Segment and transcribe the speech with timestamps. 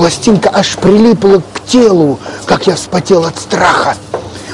[0.00, 3.94] пластинка аж прилипла к телу, как я вспотел от страха.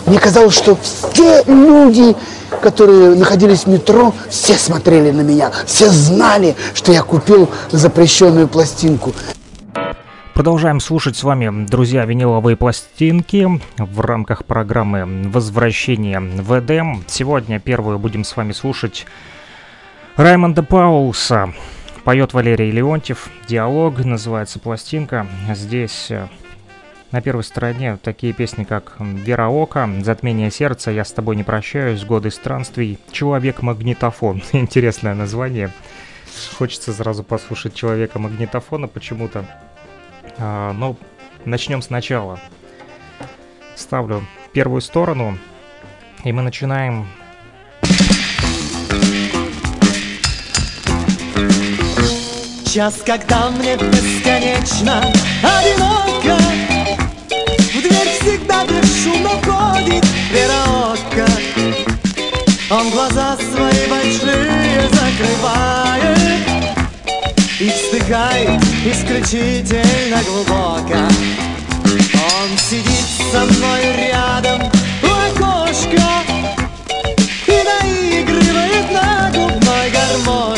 [0.04, 2.16] Мне казалось, что все люди,
[2.60, 9.12] которые находились в метро, все смотрели на меня, все знали, что я купил запрещенную пластинку.
[10.34, 17.04] Продолжаем слушать с вами, друзья, виниловые пластинки в рамках программы «Возвращение в Эдем».
[17.06, 19.06] Сегодня первую будем с вами слушать
[20.16, 21.54] Раймонда Паулса
[22.06, 23.28] Поет Валерий Леонтьев.
[23.48, 25.26] Диалог называется пластинка.
[25.52, 26.28] Здесь э,
[27.10, 32.04] на первой стороне такие песни, как «Вера Ока», «Затмение сердца», «Я с тобой не прощаюсь»,
[32.04, 34.40] «Годы странствий», «Человек-магнитофон».
[34.52, 35.72] Интересное название.
[36.56, 39.44] Хочется сразу послушать «Человека-магнитофона» почему-то.
[40.38, 40.96] А, но
[41.44, 42.38] начнем сначала.
[43.74, 45.36] Ставлю первую сторону,
[46.22, 47.08] и мы начинаем
[52.72, 55.02] час, когда мне бесконечно
[55.42, 56.36] одиноко.
[57.74, 61.26] В дверь всегда бесшумно входит верока
[62.70, 66.18] Он глаза свои большие закрывает
[67.60, 71.08] И вздыхает исключительно глубоко.
[71.84, 74.62] Он сидит со мной рядом
[75.02, 76.08] у окошка
[77.46, 80.55] И наигрывает на губной гармошке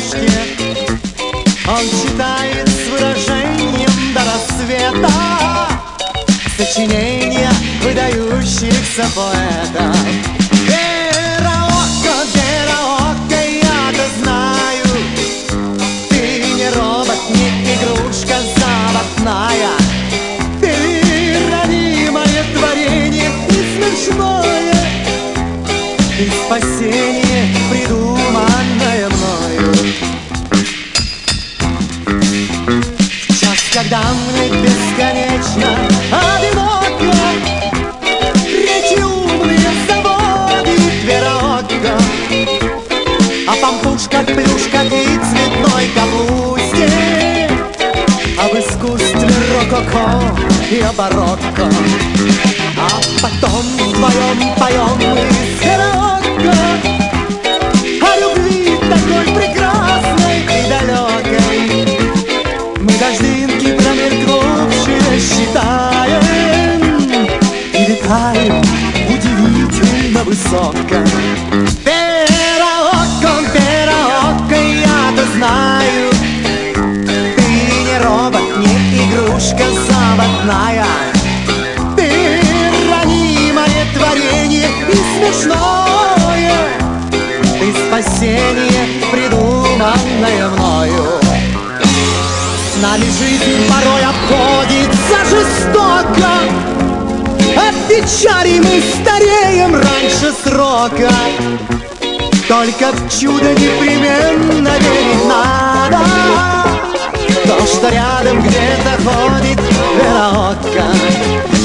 [1.69, 5.11] он читает с выражением до рассвета
[6.57, 7.51] Сочинения
[7.83, 9.97] выдающихся поэтов.
[10.67, 14.87] Вероока, Вероока, я-то знаю
[16.09, 16.23] Ты
[16.57, 19.75] не робот, не игрушка заводная.
[20.61, 20.73] Ты
[21.53, 24.75] ранимое творение и смешное.
[26.47, 27.18] Спасение
[33.73, 35.77] когда мы бесконечно
[36.11, 37.13] одиноко
[38.47, 41.99] Речи умные заводит верока
[43.47, 47.51] О пампушках, плюшках и цветной капусте.
[48.39, 50.23] Об искусстве рококо
[50.71, 51.69] и о барокко.
[52.77, 56.88] А потом вдвоем поем мы с верока
[68.09, 68.63] Летаем
[69.07, 70.73] удивительно высоко.
[71.85, 76.11] Пераоко, пераоко, я-то знаю.
[77.37, 77.43] Ты
[77.85, 80.87] не робот, не игрушка заводная.
[81.97, 82.41] Ты
[82.91, 86.61] ранимое творение и смешное.
[87.61, 91.21] Ты спасение, придуманное мною.
[92.73, 96.78] С нами жизнь порой обходится жестоко
[97.89, 101.11] печали мы стареем раньше срока.
[102.47, 106.01] Только в чудо непременно верить надо.
[107.47, 109.59] То, что рядом где-то ходит
[109.97, 110.85] Вераотка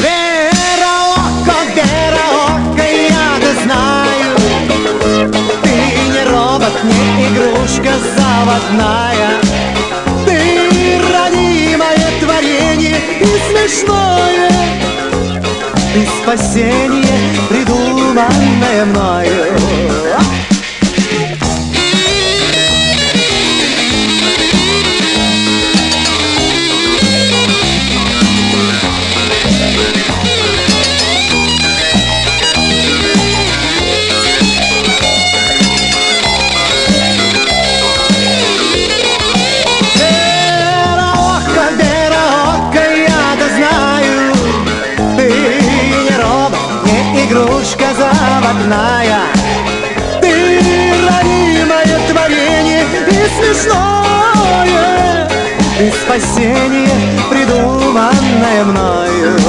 [0.01, 4.31] Вераотка, Вераотка, я-то знаю.
[5.63, 5.75] Ты
[6.13, 9.31] не робот, не игрушка заводная.
[11.13, 14.53] Ранимое творение и смешное
[16.21, 17.05] спасение,
[17.49, 20.42] придуманное мною.
[56.13, 56.89] Спасение,
[57.29, 59.39] придуманное мною.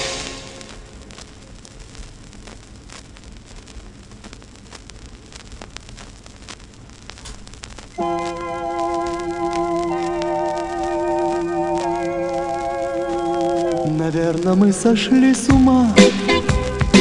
[14.83, 15.87] сошли с ума.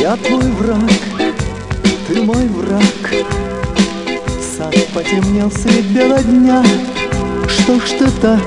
[0.01, 0.93] Я твой враг,
[2.07, 3.25] ты мой враг.
[4.57, 6.63] Сад потемнел средь бела дня.
[7.49, 8.41] Что ж ты так,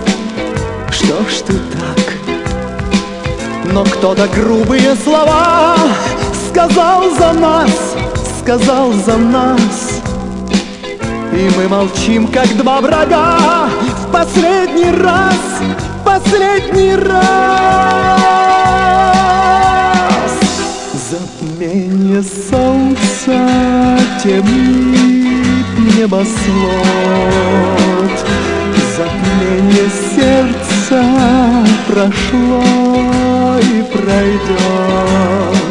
[0.90, 2.14] что ж ты так?
[3.74, 5.76] Но кто-то грубые слова
[6.50, 7.96] Сказал за нас,
[8.40, 10.02] сказал за нас.
[11.34, 13.68] И мы молчим, как два врага
[14.00, 15.36] В последний раз,
[16.16, 17.22] последний раз.
[21.10, 23.38] Затмение солнца
[24.24, 25.68] темнит
[25.98, 26.36] небосвод.
[28.96, 31.04] Затмение сердца
[31.88, 32.64] прошло
[33.60, 35.66] и пройдет.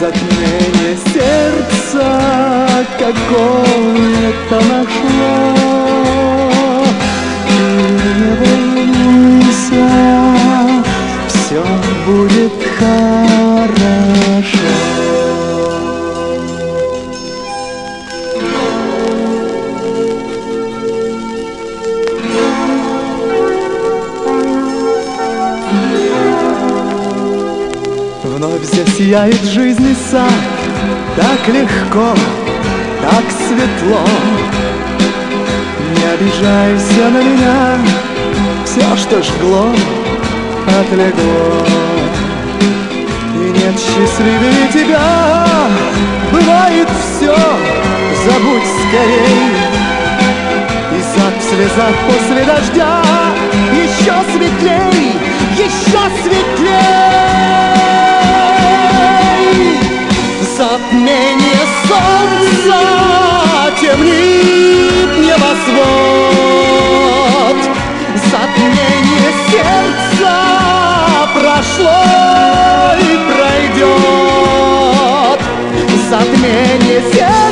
[0.00, 2.06] Затмение сердца
[2.98, 6.05] какое-то нашло
[28.24, 30.30] Вновь здесь сияет жизнь и сад
[31.16, 32.14] Так легко,
[33.00, 34.04] так светло.
[35.96, 37.78] Не обижайся на меня.
[38.64, 39.72] Все, что жгло,
[40.66, 41.85] отлегло
[43.56, 45.06] нет счастливее тебя.
[46.32, 47.36] Бывает все,
[48.24, 49.54] забудь скорей.
[50.92, 53.02] И сад в слезах после дождя
[53.72, 55.14] Еще светлей,
[55.56, 57.16] еще светлей.
[60.56, 62.78] Затмение солнца
[63.80, 66.16] темнит небосвод.
[68.30, 70.55] Затмение сердца
[71.34, 72.02] прошло
[73.00, 74.66] и пройдет.
[76.08, 77.45] Затмение сердца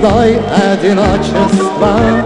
[0.00, 0.38] звездой
[0.72, 2.19] одиночества.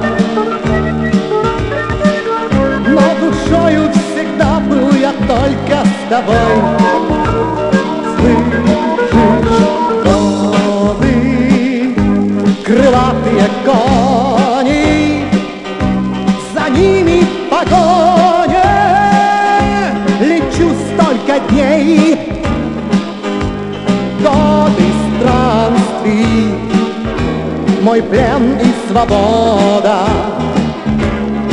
[29.04, 30.06] свобода,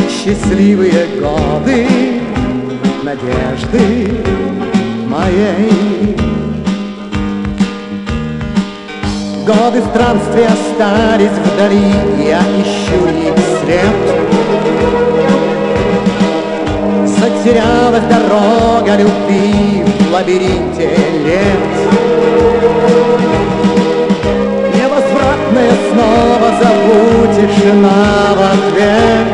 [0.09, 1.87] счастливые годы,
[3.03, 4.23] надежды
[5.07, 6.15] моей.
[9.45, 11.93] Годы в странстве остались вдали,
[12.25, 14.01] я ищу их след.
[17.07, 22.10] Затерялась дорога любви в лабиринте лет.
[25.91, 29.27] снова зову тишина в ответ.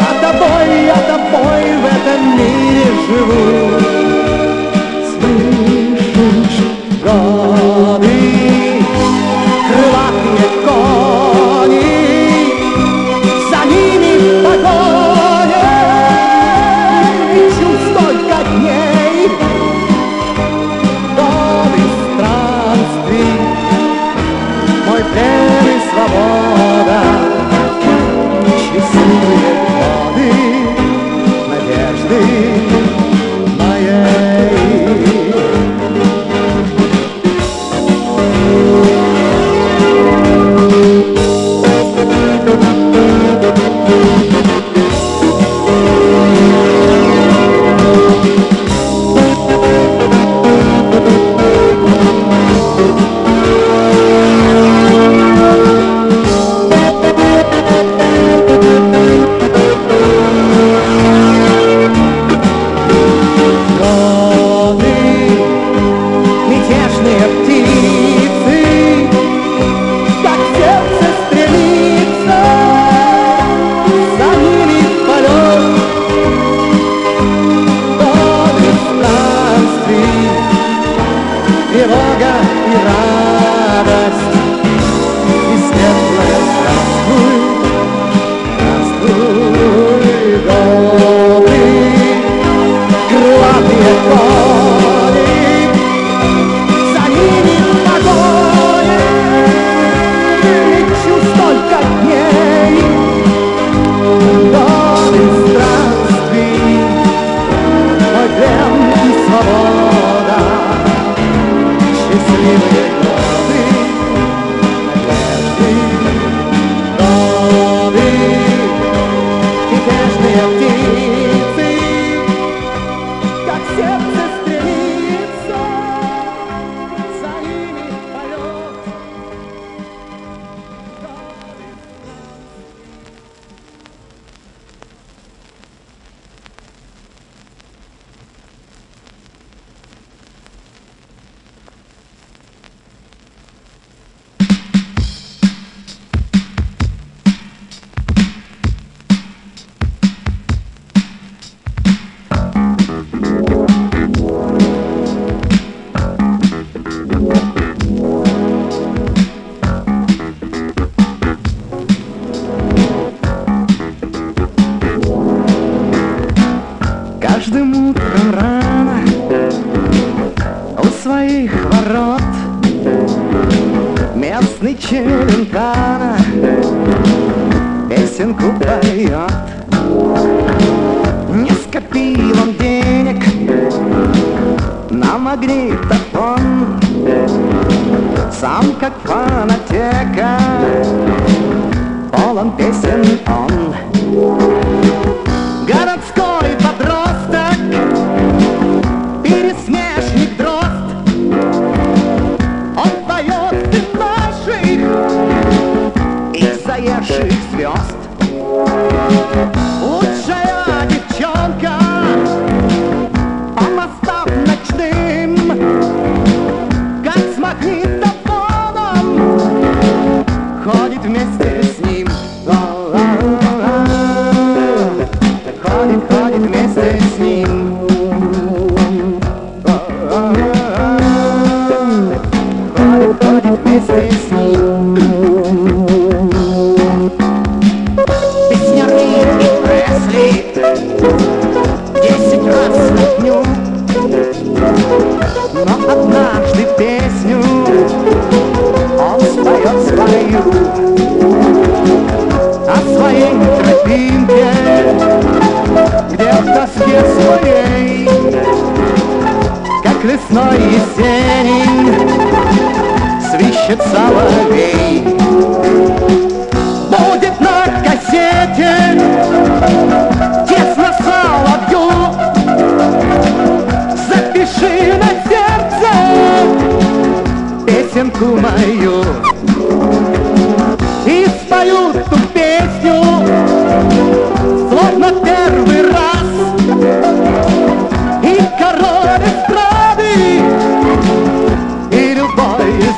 [0.00, 4.25] Я тобой, я тобой в этом мире живу.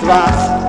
[0.08, 0.67] grass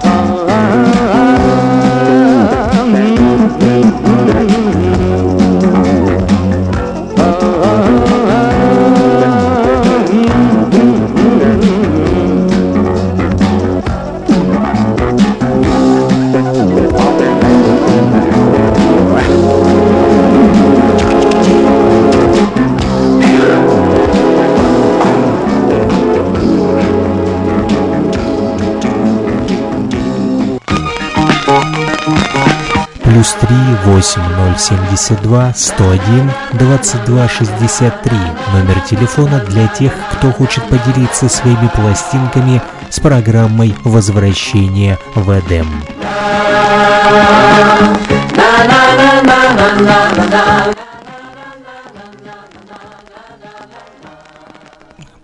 [34.58, 38.17] 72 101 22 63.
[38.54, 45.67] Номер телефона для тех, кто хочет поделиться своими пластинками с программой «Возвращение в Эдем».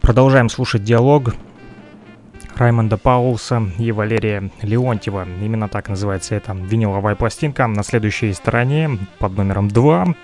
[0.01, 1.34] Продолжаем слушать диалог
[2.56, 5.28] Раймонда Паулса и Валерия Леонтьева.
[5.41, 7.68] Именно так называется эта виниловая пластинка.
[7.68, 10.15] На следующей стороне под номером 2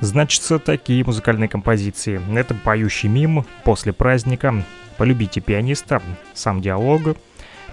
[0.00, 2.20] значатся такие музыкальные композиции.
[2.36, 4.64] Это «Поющий мим», «После праздника»,
[4.96, 6.02] «Полюбите пианиста»,
[6.34, 7.16] «Сам диалог»,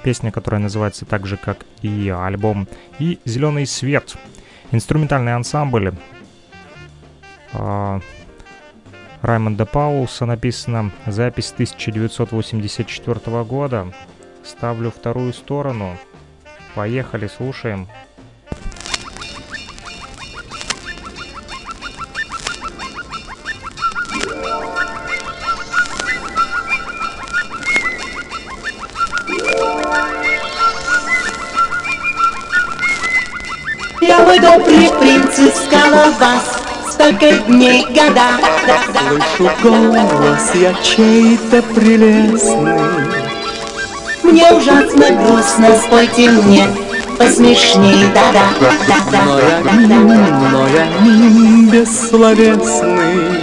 [0.04, 2.68] песня, которая называется так же, как и альбом,
[3.00, 4.16] и «Зеленый свет».
[4.72, 5.94] Инструментальный ансамбль
[7.54, 8.02] а,
[9.22, 13.92] Раймонда Паулса написано «Запись 1984 года».
[14.44, 15.98] Ставлю вторую сторону.
[16.76, 17.88] Поехали, слушаем.
[34.02, 38.40] Я мой добрый принц искала вас Столько дней, года.
[39.38, 42.80] Слышу голос я чей-то прелестный.
[44.24, 46.66] Мне ужасно грустно, спойте мне
[47.18, 48.46] Посмешней, да-да,
[48.88, 49.22] да-да.
[49.26, 49.60] Но я
[50.52, 50.86] но я
[51.70, 53.42] бессловесный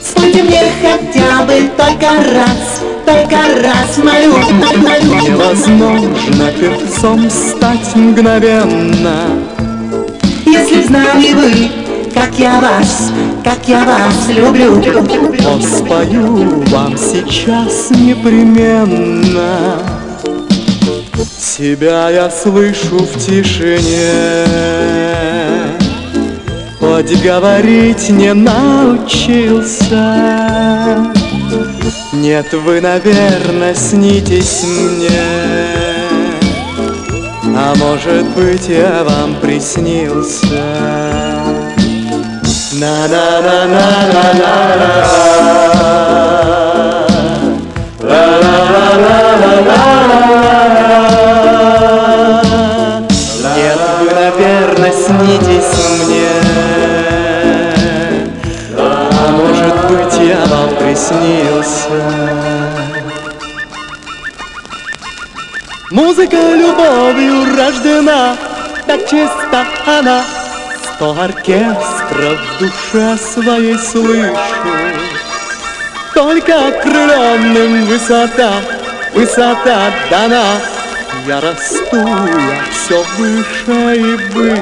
[0.00, 4.32] Спойте мне хотя бы только раз Только раз мою,
[4.80, 9.16] мою Невозможно певцом стать мгновенно.
[10.46, 11.83] Если знали вы,
[12.14, 13.10] как я вас,
[13.42, 14.80] как я вас люблю.
[15.60, 19.78] Спою вам сейчас непременно.
[21.38, 24.46] Себя я слышу в тишине.
[26.78, 29.84] Хоть говорить не научился.
[32.12, 35.10] Нет, вы, наверное, снитесь мне.
[37.56, 41.33] А может быть, я вам приснился
[53.54, 56.30] Нет, вы, наверное, снитесь мне
[58.76, 62.00] А может быть, я вам приснился
[65.92, 68.36] Музыка любовью рождена,
[68.86, 70.24] так чиста она
[70.96, 71.12] Сто
[72.04, 74.36] оркестров в душе своей слышу.
[76.14, 78.52] Только окрыленным высота,
[79.14, 80.44] высота дана.
[81.26, 84.60] Я расту, я все выше и выше.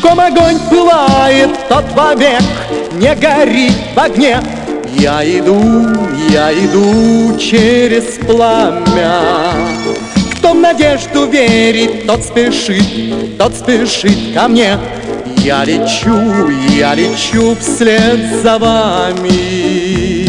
[0.00, 2.42] Ком огонь пылает, тот вовек
[2.92, 4.40] не горит в огне.
[4.96, 5.88] Я иду,
[6.30, 9.20] я иду через пламя.
[10.36, 14.78] Кто в надежду верит, тот спешит, тот спешит ко мне.
[15.42, 20.28] Я лечу, я лечу вслед за вами.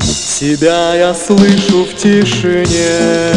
[0.00, 3.32] Себя я слышу в тишине,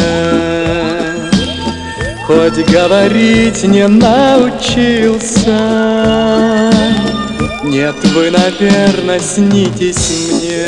[2.24, 5.58] Хоть говорить не научился.
[7.64, 10.66] Нет, вы, наверное, снитесь мне.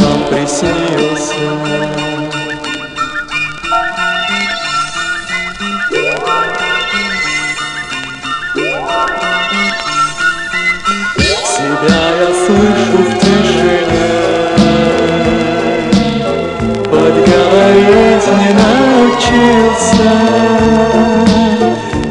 [19.31, 20.09] научился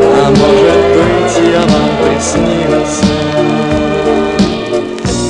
[0.00, 3.16] А может быть, я вам приснился.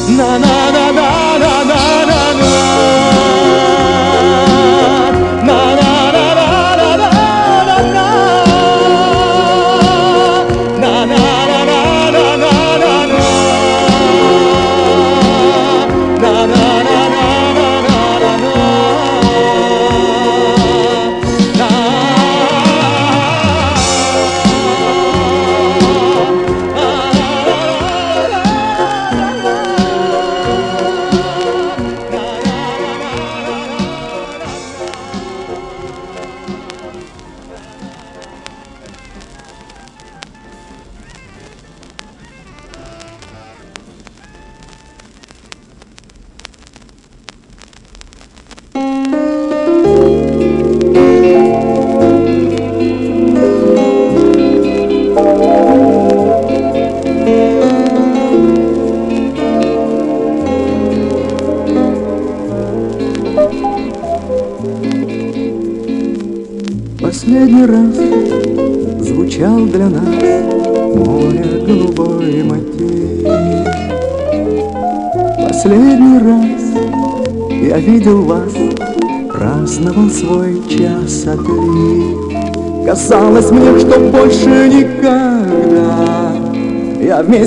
[0.08, 0.75] Последний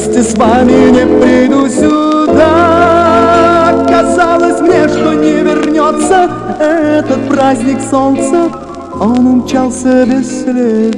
[0.09, 3.05] вместе с вами не приду сюда.
[3.87, 8.49] Казалось мне, что не вернется этот праздник солнца.
[8.99, 10.97] Он умчался без следа.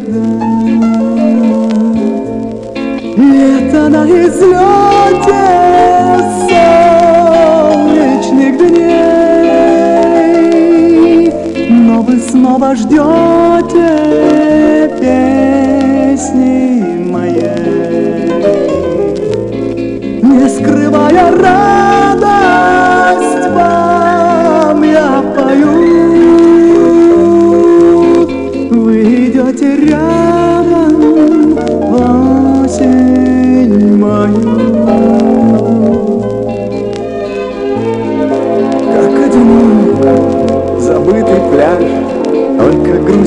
[3.18, 5.44] Лето на излете
[7.68, 8.92] солнечных дней.
[11.70, 13.88] Но вы снова ждете
[15.00, 16.81] песни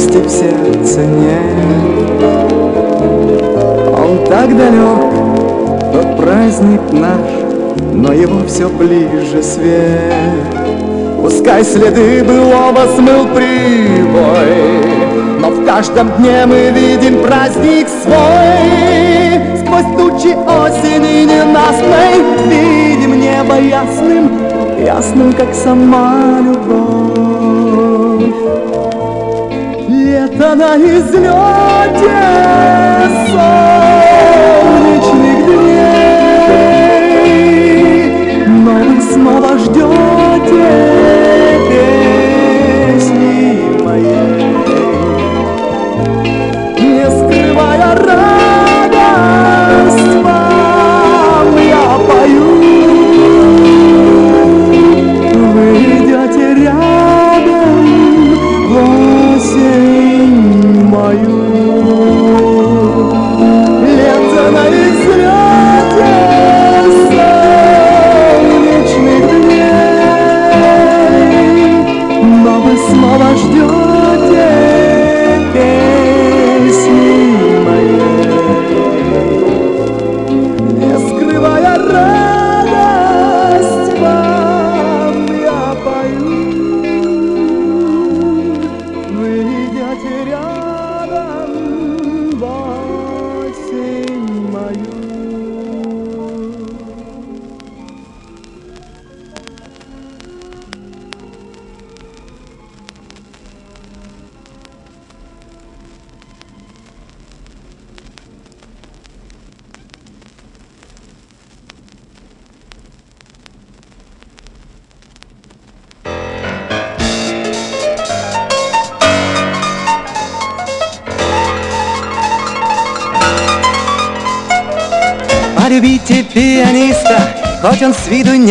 [0.04, 2.22] Грусти в сердце нет.
[3.96, 10.12] Он так далек, тот праздник наш Но его все ближе свет.
[11.22, 14.52] Пускай следы былого смыл прибой
[15.40, 19.40] Но в каждом дне мы видим праздник свой.
[19.62, 24.30] Сквозь тучи осени ненастной Видим небо ясным,
[24.84, 26.83] ясным, как сама любовь
[30.24, 32.16] Лето на излете
[33.30, 34.08] солнечных
[35.44, 36.04] дней
[38.46, 40.93] Но вы снова ждете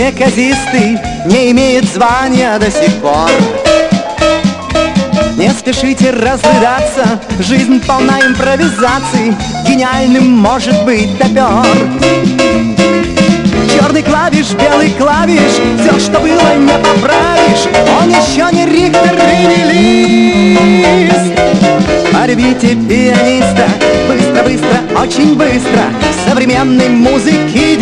[0.04, 3.30] неказистый, Не имеет звания до сих пор.
[5.38, 9.34] Не спешите разрыдаться, жизнь полна импровизаций,
[9.68, 11.66] Гениальным может быть топер.
[13.74, 17.68] Черный клавиш, белый клавиш, все, что было, не поправишь,
[18.02, 21.34] Он еще не Рихтер или лист.
[22.12, 23.68] Порвите пианиста,
[24.08, 25.84] быстро, быстро, очень быстро,
[26.28, 27.76] современной музыки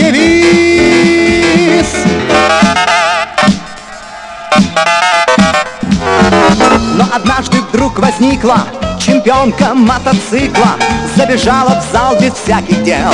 [1.82, 1.88] девиз.
[6.96, 8.68] Но однажды вдруг возникла
[9.00, 10.76] чемпионка мотоцикла,
[11.16, 13.12] забежала в зал без всяких дел.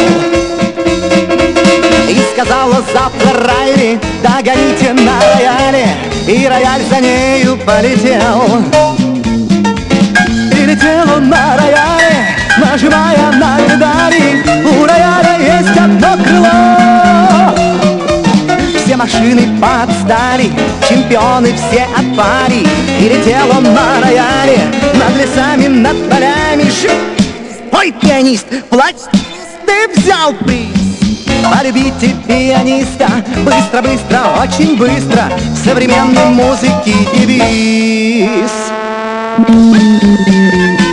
[2.09, 5.87] И сказала завтра Райли, догоните на рояле
[6.25, 8.63] И рояль за нею полетел
[10.53, 17.56] И летел он на рояле, нажимая на педали У рояля есть одно крыло
[18.97, 20.51] машины подстали,
[20.89, 22.67] чемпионы все от пари
[22.99, 24.59] И летел он на рояле,
[24.95, 26.89] над лесами, над полями Шу-
[27.71, 28.95] Ой, пианист, плачь,
[29.65, 30.67] ты взял приз.
[31.53, 33.07] Полюбите пианиста
[33.45, 38.51] Быстро, быстро, очень быстро В современной музыке девиз
[39.47, 40.86] И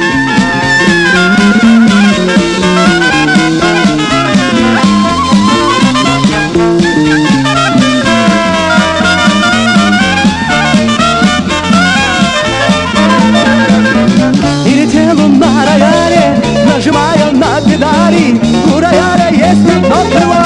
[17.74, 18.40] Педали
[18.72, 20.44] У рояля есть одно крыло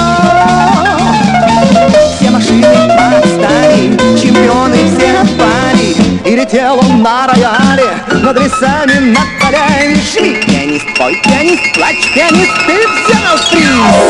[2.17, 2.62] Все машины
[2.97, 5.95] подстали Чемпионы все отпали.
[6.25, 12.79] И летел на рояле Над лесами, над полями Шли, пианист, пой, пианист, плачь, пианист Ты
[12.97, 14.09] взял приз.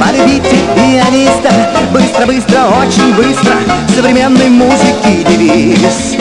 [0.00, 1.52] Полюбите пианиста
[1.92, 3.54] Быстро, быстро, очень быстро.
[3.94, 6.16] Современной музыки девиз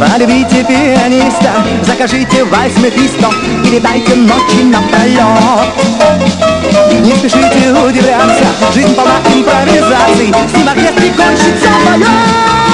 [0.00, 1.52] Полюбите пианиста,
[1.82, 3.30] закажите вальс Мефисто
[3.64, 5.74] Или дайте ночи напролет
[7.00, 12.71] Не спешите удивляться, жизнь полна импровизаций С ним оркестре кончится полет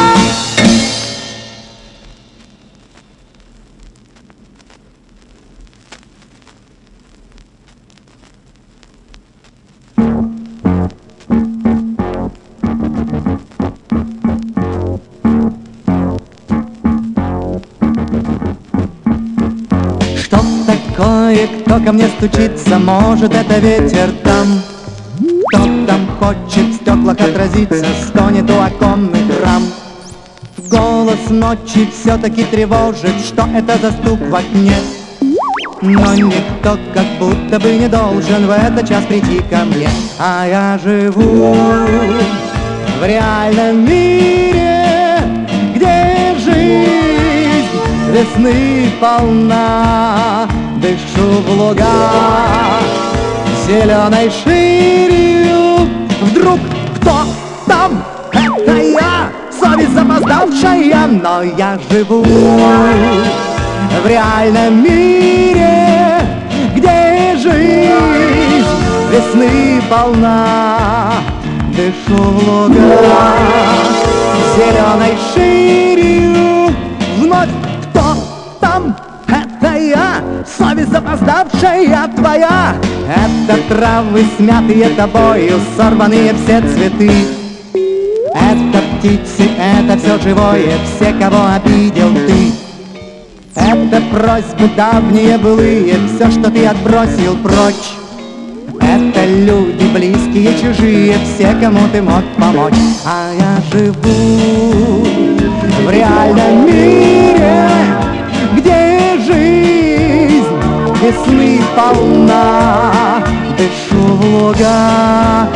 [21.89, 24.61] ко мне стучится, может это ветер там.
[25.49, 29.63] Кто там хочет в стеклах отразиться, стонет у оконных рам.
[30.71, 34.75] Голос ночи все-таки тревожит, что это за стук в окне.
[35.81, 39.89] Но никто как будто бы не должен в этот час прийти ко мне.
[40.19, 41.57] А я живу
[43.01, 45.23] в реальном мире,
[45.75, 47.81] где жизнь
[48.13, 50.47] весны полна
[50.81, 51.87] Дышу в луга
[53.67, 55.89] зеленой ширью
[56.21, 56.61] Вдруг
[56.97, 57.17] кто
[57.67, 58.05] там?
[58.33, 66.21] Это я, совесть запоздавшая Но я живу в реальном мире
[66.77, 68.69] Где жизнь
[69.11, 71.15] весны полна.
[71.77, 72.99] Дышу в луга
[74.57, 76.73] зеленой ширью
[77.17, 77.68] Вновь
[80.47, 82.75] совесть запоздавшая твоя.
[83.09, 87.11] Это травы смятые тобою, сорванные все цветы.
[88.35, 92.53] Это птицы, это все живое, все, кого обидел ты.
[93.55, 97.97] Это просьбы давние былые, все, что ты отбросил прочь.
[98.81, 102.75] Это люди близкие, чужие, все, кому ты мог помочь.
[103.05, 105.05] А я живу
[105.85, 107.69] в реальном мире,
[108.57, 108.88] где
[111.09, 113.23] весны полна
[113.57, 115.49] Дышу в луга.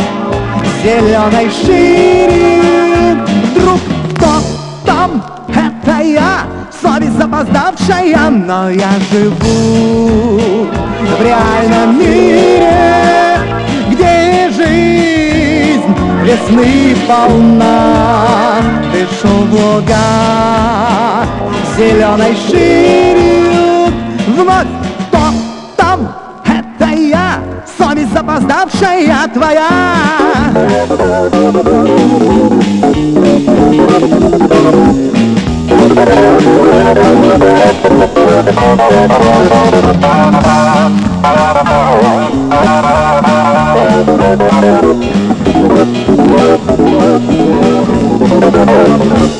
[0.82, 3.18] Зеленой шире
[3.54, 3.80] Вдруг
[4.14, 4.32] кто
[4.84, 5.22] там?
[5.48, 6.40] Это я,
[6.82, 10.68] совесть запоздавшая Но я живу
[11.18, 13.38] в реальном мире
[13.90, 18.56] Где жизнь весны полна.
[18.92, 21.26] Дышу в луга.
[21.76, 23.92] Зеленой ширью
[24.36, 24.81] Вновь
[27.92, 29.68] совесть запоздавшая твоя.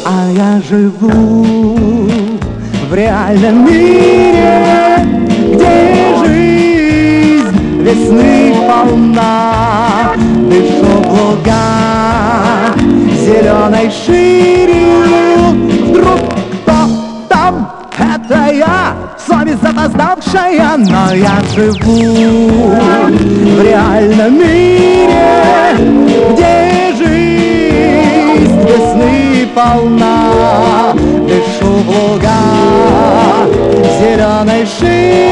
[0.05, 1.47] А я живу
[2.91, 5.07] в реальном мире,
[5.55, 5.92] где
[7.93, 10.13] весны полна.
[10.49, 12.75] Дышу в луга
[13.21, 15.53] зеленой ширью.
[15.91, 16.21] Вдруг
[16.53, 16.79] кто
[17.29, 17.71] там?
[17.99, 22.73] Это я, совесть запоздавшая, но я живу
[23.57, 25.77] в реальном мире,
[26.33, 30.95] где жизнь весны полна.
[31.29, 32.41] Дышу в луга
[34.01, 35.23] зеленой ширью.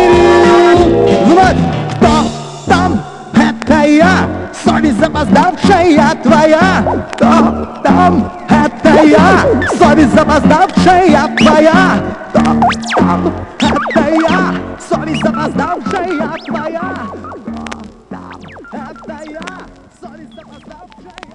[4.70, 7.06] Совесть запоздавшая твоя.
[7.12, 8.32] Кто там?
[8.48, 9.44] Это я,
[9.76, 12.00] совесть запоздавшая твоя.
[12.30, 12.40] Кто
[12.96, 13.32] там?
[13.58, 14.54] Это я,
[14.88, 16.96] совесть запоздавшая твоя.
[18.10, 18.32] Там?
[18.72, 19.40] Это я,
[20.00, 21.30] совесть запоздавшая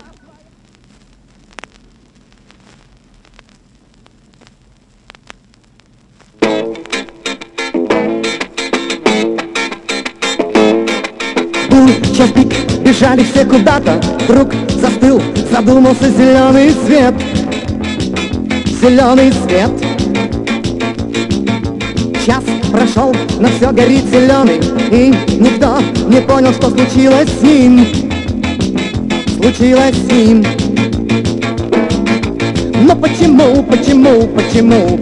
[12.15, 15.21] час пик, бежали все куда-то Вдруг застыл,
[15.51, 17.13] задумался зеленый свет.
[18.81, 19.71] Зеленый свет.
[22.25, 24.59] Час прошел, но все горит зеленый
[24.91, 27.85] И никто не понял, что случилось с ним.
[29.39, 30.45] Случилось с ним.
[32.87, 34.99] Но почему, почему, почему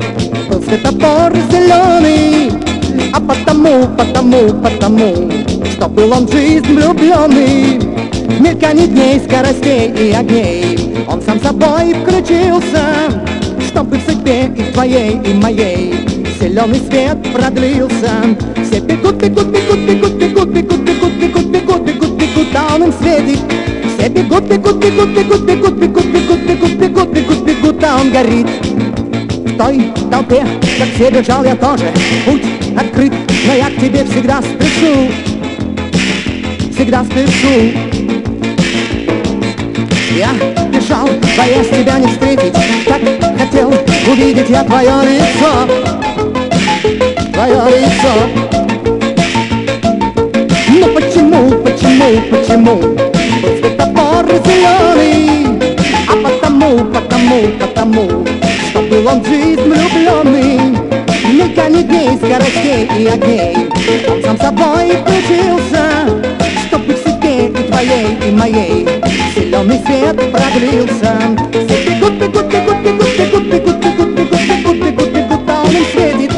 [0.49, 2.72] Был светофор зеленый
[3.13, 5.31] А потому, потому, потому
[5.71, 11.93] Что был он в жизнь влюбленный В мелькании дней, скоростей и огней Он сам собой
[11.93, 13.23] включился
[13.67, 15.93] Чтобы в судьбе и твоей и моей
[16.39, 18.11] Зеленый свет продлился
[18.63, 22.93] Все бегут, бегут, бегут, бегут, бегут, бегут, бегут, бегут, бегут, бегут, бегут, а он им
[22.93, 23.39] светит
[23.97, 28.47] Все бегут, бегут, бегут, бегут, бегут, бегут, бегут, бегут, бегут, бегут, бегут, а он горит
[29.57, 30.45] той толпе,
[30.77, 31.85] как все бежал я тоже.
[32.25, 32.43] Путь
[32.77, 33.13] открыт,
[33.45, 35.11] но я к тебе всегда спешу.
[36.73, 37.71] Всегда спешу.
[40.15, 40.29] Я
[40.69, 42.53] бежал, боясь тебя не встретить.
[42.85, 43.01] Так
[43.37, 43.73] хотел
[44.09, 45.67] увидеть я твое лицо.
[47.33, 48.53] Твое лицо.
[50.69, 52.75] Но почему, почему, почему?
[53.41, 55.59] Вот светофор зеленый
[56.07, 58.42] А потому, потому, потому
[58.81, 60.77] был он жизнь влюбленный
[61.31, 63.69] Мелькание дней, скоростей и огней
[64.09, 66.21] Он сам собой включился
[66.67, 68.87] Чтобы в себе и твоей, и моей
[69.35, 71.17] Зеленый свет продлился
[71.51, 75.85] Все бегут, бегут, бегут, бегут, бегут, бегут, бегут, бегут, бегут, бегут, бегут, а он им
[75.91, 76.31] светит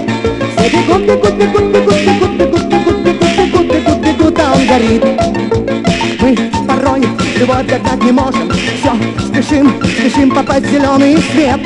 [0.57, 5.03] Все бегут, бегут, бегут, бегут, бегут, бегут, бегут, бегут, бегут, бегут, бегут, а он горит
[6.19, 7.07] Мы порой
[7.37, 8.93] любовь догнать не можем Все,
[9.25, 11.61] спешим, спешим попасть в зеленый свет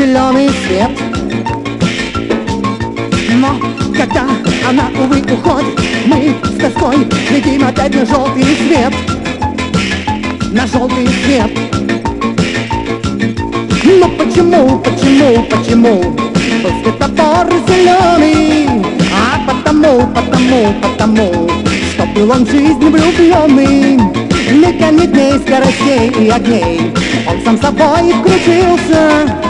[0.00, 0.90] Зеленый свет
[3.32, 3.54] но
[3.94, 4.22] когда
[4.66, 8.94] она, увы, уходит Мы с тоской глядим опять на желтый свет
[10.52, 11.50] На желтый свет
[13.84, 16.02] Но почему, почему, почему?
[16.62, 18.68] Был светофор зеленый
[19.12, 21.50] А потому, потому, потому
[21.92, 24.00] Что был он в жизни влюбленный
[24.50, 26.92] Мельканье дней, скоростей и огней.
[27.28, 29.49] Он сам собой включился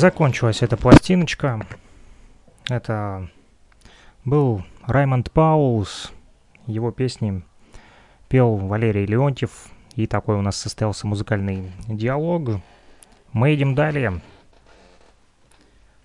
[0.00, 1.60] Закончилась эта пластиночка.
[2.70, 3.28] Это
[4.24, 6.10] был Раймонд Паулс.
[6.66, 7.42] Его песни
[8.30, 9.66] пел Валерий Леонтьев.
[9.96, 12.62] И такой у нас состоялся музыкальный диалог.
[13.34, 14.22] Мы едем далее.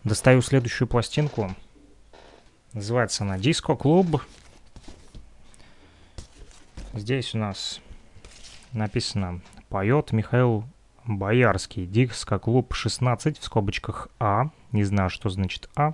[0.04, 1.56] Достаю следующую пластинку.
[2.74, 4.22] Называется она «Диско Клуб».
[6.92, 7.80] Здесь у нас
[8.74, 9.40] написано
[9.70, 10.66] «Поет Михаил
[11.08, 15.94] Боярский, диско-клуб 16 в скобочках А, не знаю, что значит А,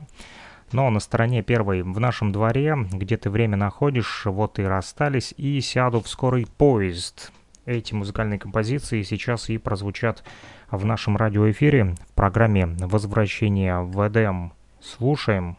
[0.72, 5.60] но на стороне первой в нашем дворе, где ты время находишь, вот и расстались, и
[5.60, 7.32] сяду в скорый поезд.
[7.66, 10.24] Эти музыкальные композиции сейчас и прозвучат
[10.72, 14.54] в нашем радиоэфире в программе «Возвращение в Эдем».
[14.80, 15.58] Слушаем.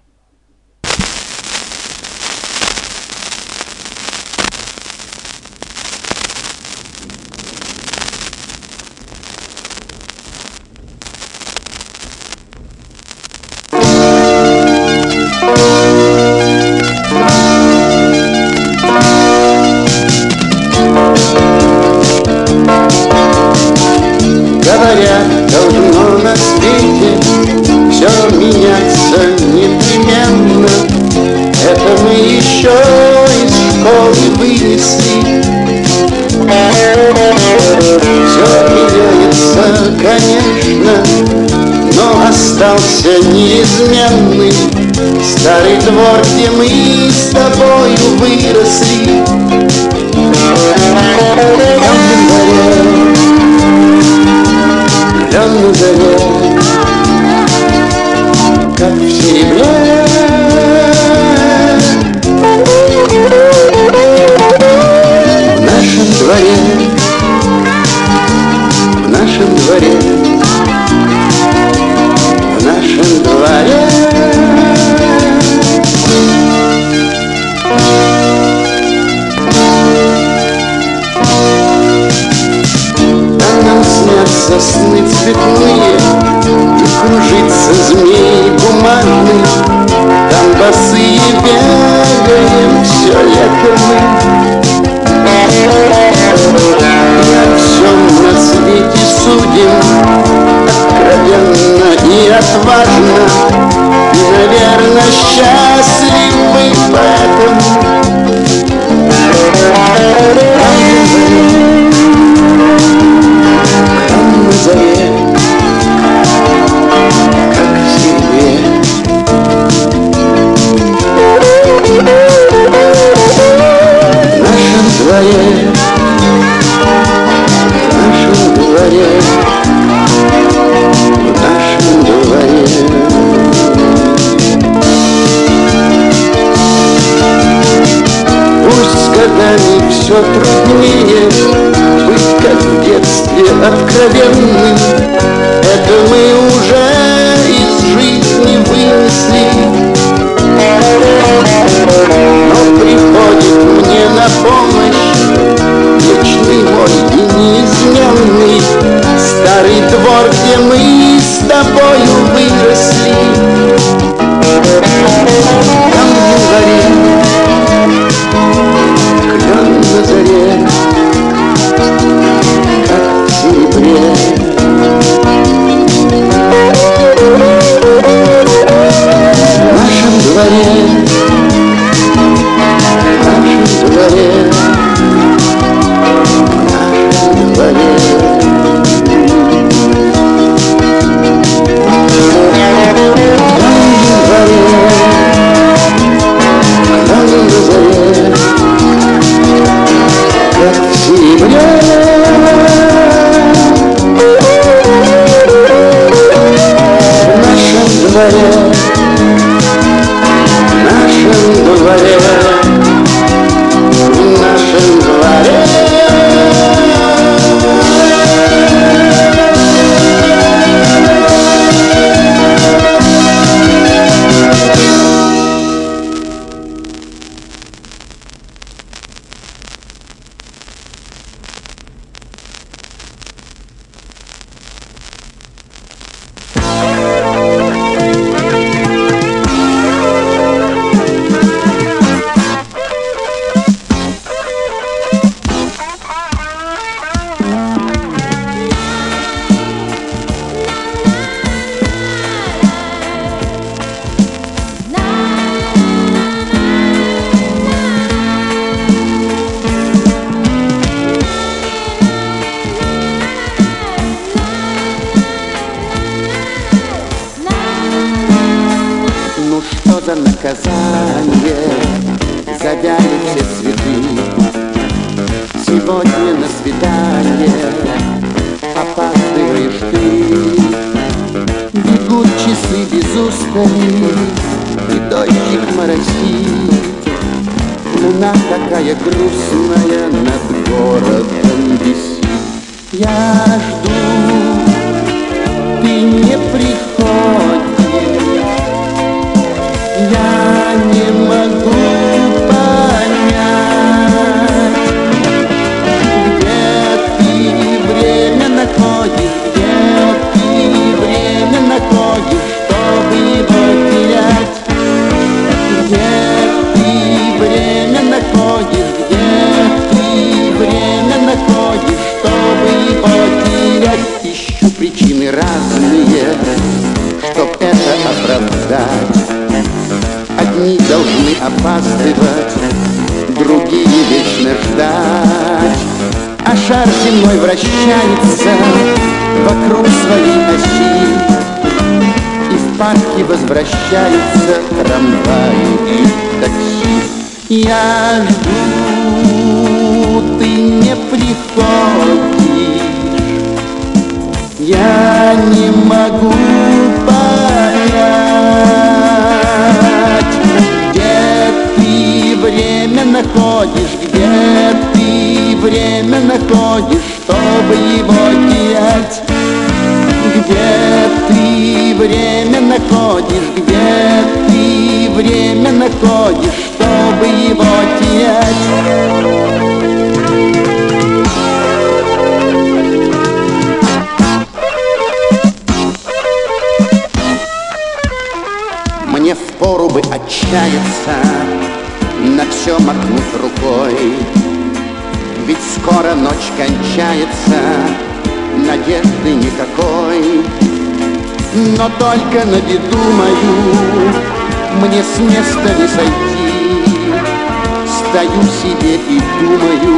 [408.12, 409.96] даю себе и думаю,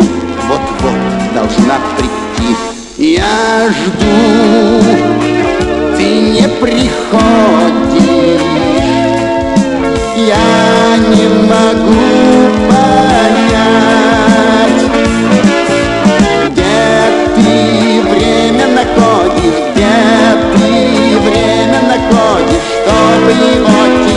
[0.48, 0.98] вот-вот
[1.34, 2.56] должна прийти.
[2.96, 4.82] Я жду,
[5.96, 6.80] ты не приходишь,
[10.16, 12.04] я не могу
[12.68, 13.62] понять,
[16.50, 16.76] где
[17.34, 19.94] ты время находишь, где
[20.54, 20.68] ты
[21.18, 24.13] время находишь, чтобы его терять.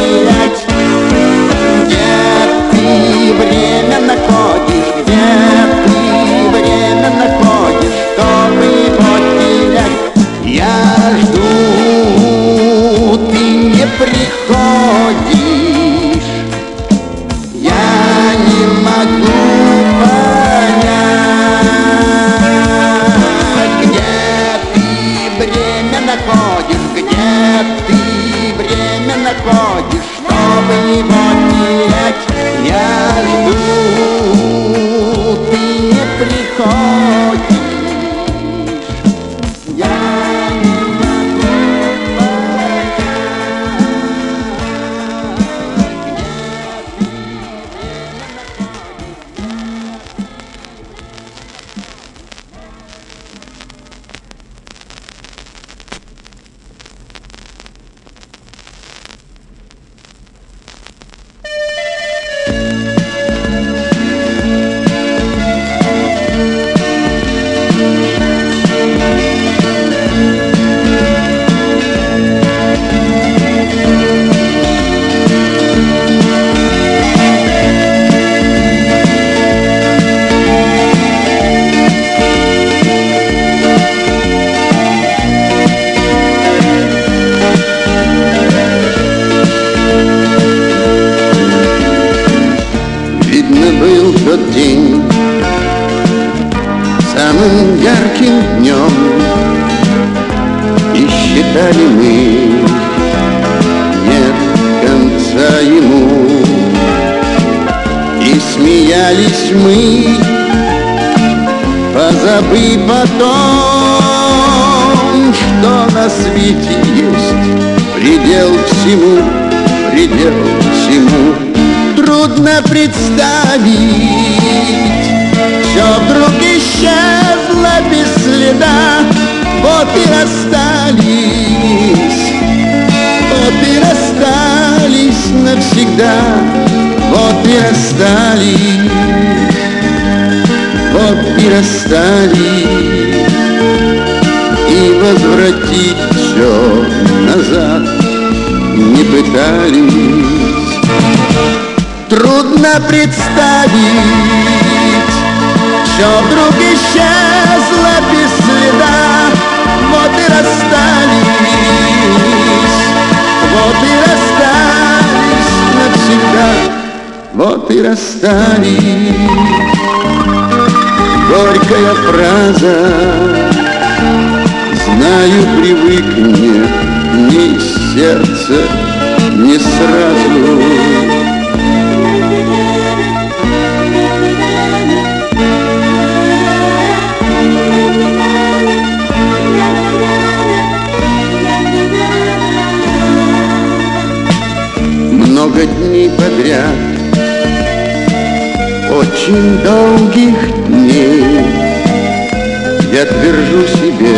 [203.47, 204.17] скажу себе,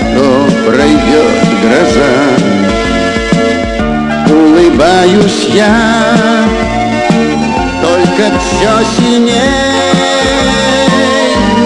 [0.00, 0.26] что
[0.66, 2.14] пройдет гроза.
[4.28, 6.44] Улыбаюсь я,
[7.80, 9.30] только все сильней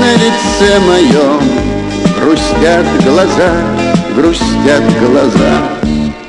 [0.00, 1.40] на лице моем
[2.18, 3.52] грустят глаза,
[4.14, 5.52] грустят глаза.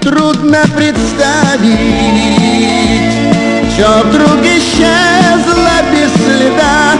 [0.01, 1.73] Трудно представить,
[3.73, 6.92] что вдруг исчезло без следа.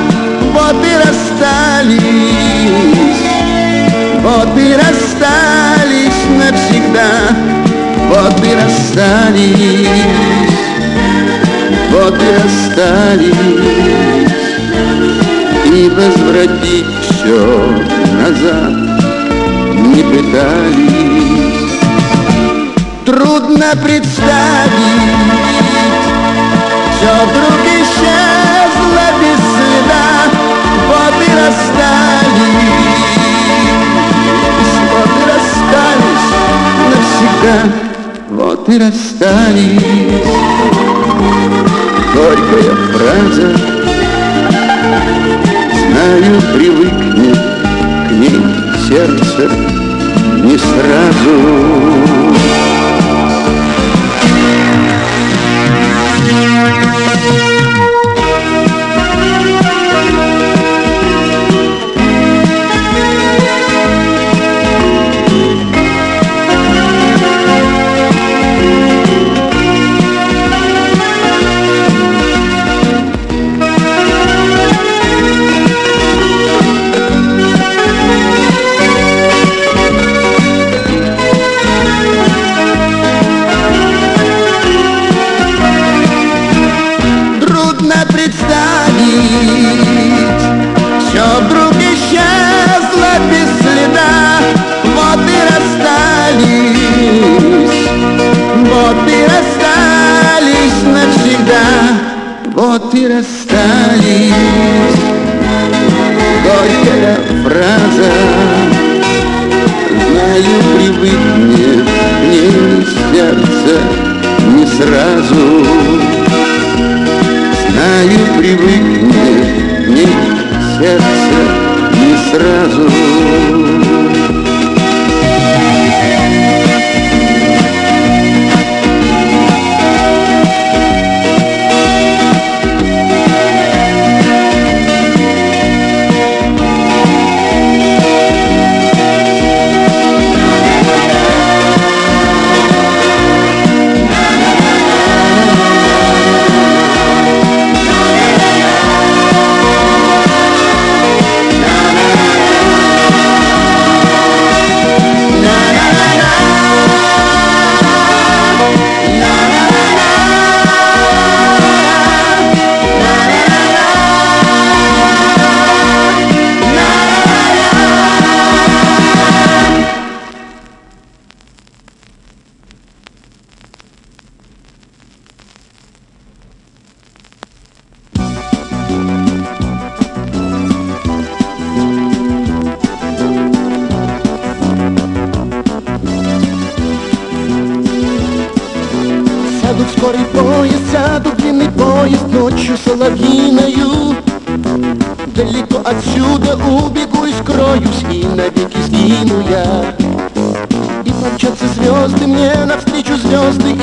[0.74, 1.99] Вот и расстались,
[4.21, 7.11] вот и расстались навсегда,
[8.09, 9.88] вот и расстались,
[11.91, 13.36] вот и расстались,
[15.65, 17.41] и возвратить все
[18.13, 18.74] назад
[19.76, 21.53] не пытались.
[23.05, 25.11] Трудно представить,
[26.97, 28.32] все вдруг исчез
[36.89, 37.58] навсегда,
[38.30, 40.24] вот и расстались.
[42.14, 43.47] Горькая фраза,
[45.89, 47.39] знаю, привыкнет
[48.08, 48.41] к ней
[48.88, 49.49] сердце
[50.43, 51.34] не сразу.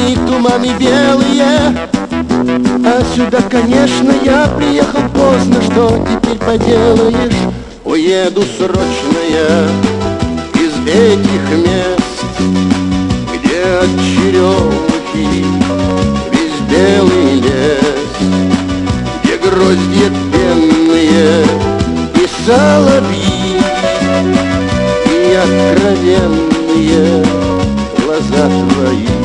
[0.09, 1.77] И туманы белые.
[2.85, 7.51] А сюда, конечно, я приехал поздно, что теперь поделаешь?
[7.85, 9.67] Уеду срочно я
[10.63, 12.23] из этих мест
[13.35, 15.45] Где от черемухи
[16.31, 18.15] весь белый лес
[19.25, 21.45] Где гроздья пенные
[22.15, 23.61] и соловьи
[25.07, 27.25] И откровенные
[27.99, 29.20] глаза твои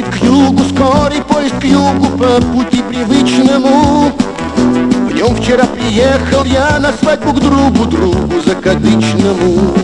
[0.00, 4.12] Покатит к югу скорый поезд к югу по пути привычному.
[4.56, 9.74] В нем вчера приехал я на свадьбу к другу, другу закадычному.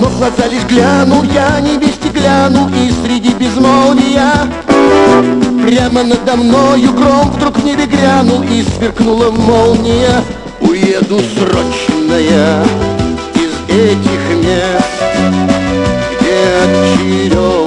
[0.00, 4.32] Но глаза лишь глянул я, невесте глянул И среди безмолвия
[5.64, 10.22] Прямо надо мною гром вдруг в небе грянул И сверкнула молния.
[10.60, 12.64] Уеду срочно я
[13.34, 14.86] из этих мест
[16.20, 17.65] Где от черемухи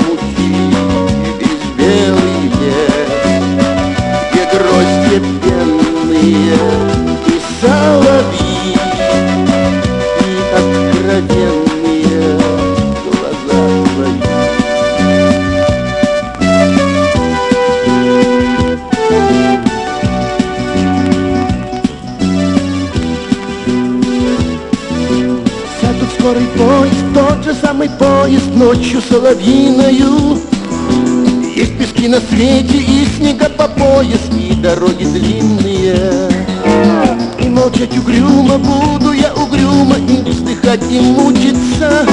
[26.30, 30.38] скорый поезд, тот же самый поезд ночью соловьиною.
[31.56, 36.30] Есть пески на свете и снега по пояс, и дороги длинные.
[37.40, 42.06] И молчать угрюмо буду я угрюмо, и вздыхать и мучиться.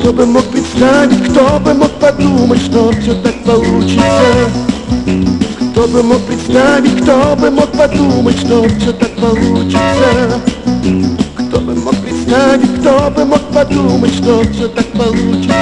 [0.00, 4.50] Кто бы мог представить, кто бы мог подумать, что все так получится.
[5.72, 10.40] Кто бы мог представить, кто бы мог подумать, что все так получится.
[11.36, 15.54] Кто бы мог представить, кто бы мог подумать, что все так получится.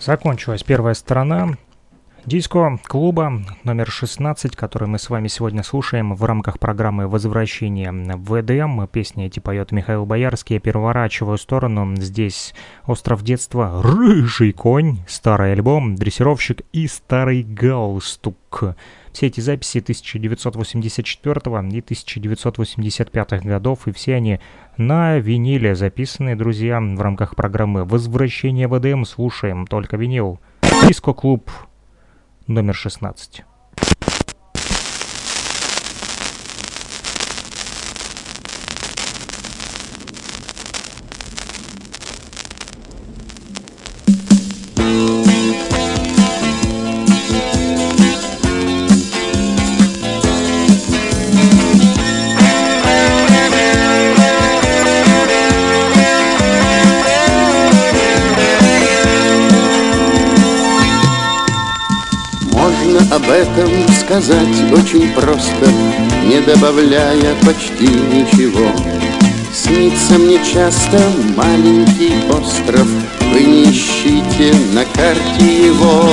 [0.00, 1.56] Закончилась первая сторона
[2.26, 8.86] диско-клуба номер 16, который мы с вами сегодня слушаем в рамках программы «Возвращение в ВДМ».
[8.86, 10.54] Песни эти поет Михаил Боярский.
[10.54, 11.96] Я переворачиваю сторону.
[11.96, 12.54] Здесь
[12.86, 18.76] «Остров детства», «Рыжий конь», старый альбом, «Дрессировщик» и «Старый галстук».
[19.12, 24.40] Все эти записи 1984 и 1985 годов, и все они
[24.76, 29.04] на виниле записаны, друзья, в рамках программы «Возвращение в ВДМ».
[29.04, 30.38] Слушаем только винил.
[30.86, 31.50] Диско-клуб
[32.46, 33.44] номер 16.
[64.20, 65.66] Сказать очень просто,
[66.24, 68.70] Не добавляя почти ничего.
[69.52, 70.98] Снится мне часто
[71.36, 72.86] маленький остров,
[73.32, 76.08] Вы не ищите на карте его.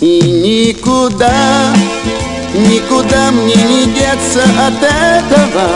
[0.00, 1.74] И никуда,
[2.54, 5.68] никуда мне не деться от этого.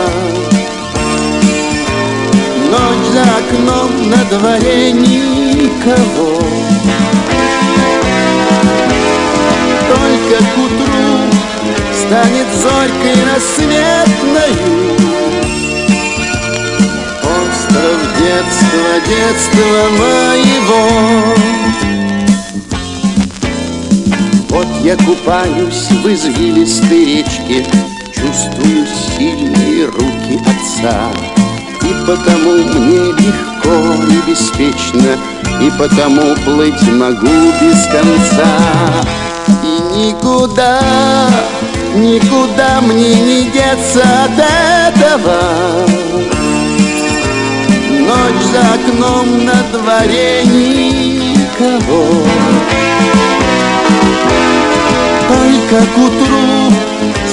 [2.69, 6.39] Ночь за окном, на дворе никого.
[9.89, 11.12] Только к утру
[12.07, 14.93] станет зорькой рассветною
[17.23, 20.83] Остров детства, детства моего.
[24.49, 27.65] Вот я купаюсь в извилистой речке
[28.13, 28.85] Чувствую
[29.17, 31.11] сильные руки отца.
[31.81, 33.77] И потому мне легко
[34.09, 35.17] и беспечно
[35.61, 38.51] И потому плыть могу без конца.
[39.63, 40.79] И никуда,
[41.95, 44.39] никуда мне не деться от
[44.91, 45.85] этого.
[47.99, 52.05] Ночь за окном на дворе никого.
[55.27, 56.73] Только к утру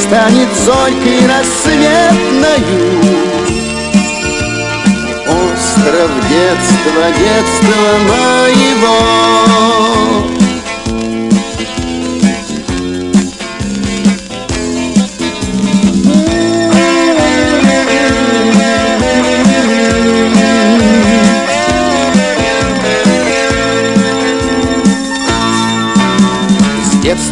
[0.02, 3.00] станет зорькой рассветною.
[5.26, 8.98] Остров детства, детства моего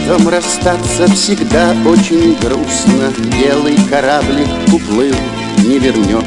[0.08, 3.12] летом расстаться всегда очень грустно.
[3.38, 5.14] Белый кораблик уплыл,
[5.66, 6.24] не вернешь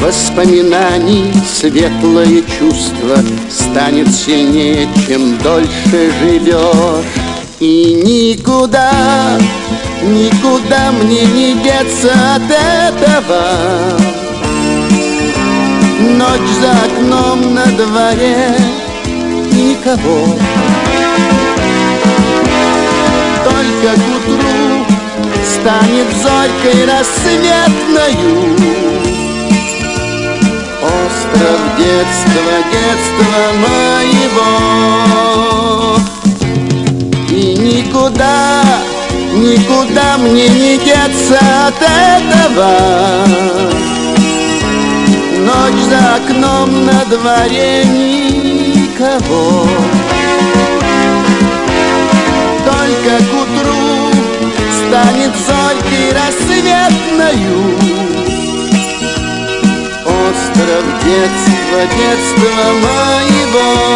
[0.00, 3.16] Воспоминаний светлое чувство
[3.48, 7.04] Станет сильнее, чем дольше живешь
[7.60, 9.38] И никуда,
[10.02, 13.42] никуда мне не деться от этого.
[16.00, 18.56] Ночь за окном на дворе
[19.52, 20.26] никого
[23.84, 24.86] Только к утру
[25.44, 28.34] станет зорькой рассветною.
[30.80, 34.52] Остров детства, детства моего.
[37.28, 38.62] И никуда,
[39.34, 42.72] никуда мне не деться от этого.
[45.40, 49.66] Ночь за окном на дворе никого
[54.88, 57.58] станет зорькой рассветною.
[60.04, 63.94] Остров детства, детства моего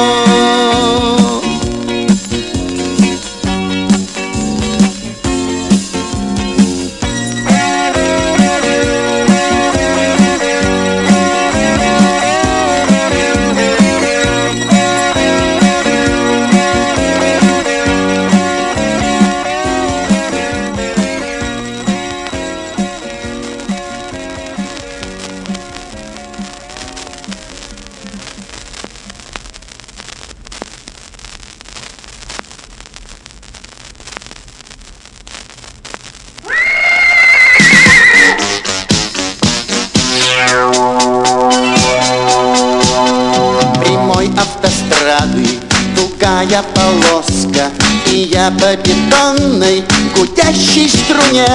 [48.48, 49.84] По бетонной
[50.16, 51.46] гудящей струне.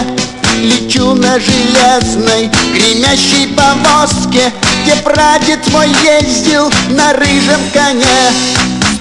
[0.60, 8.32] Лечу на железной гремящей повозке Где прадед мой ездил на рыжем коне.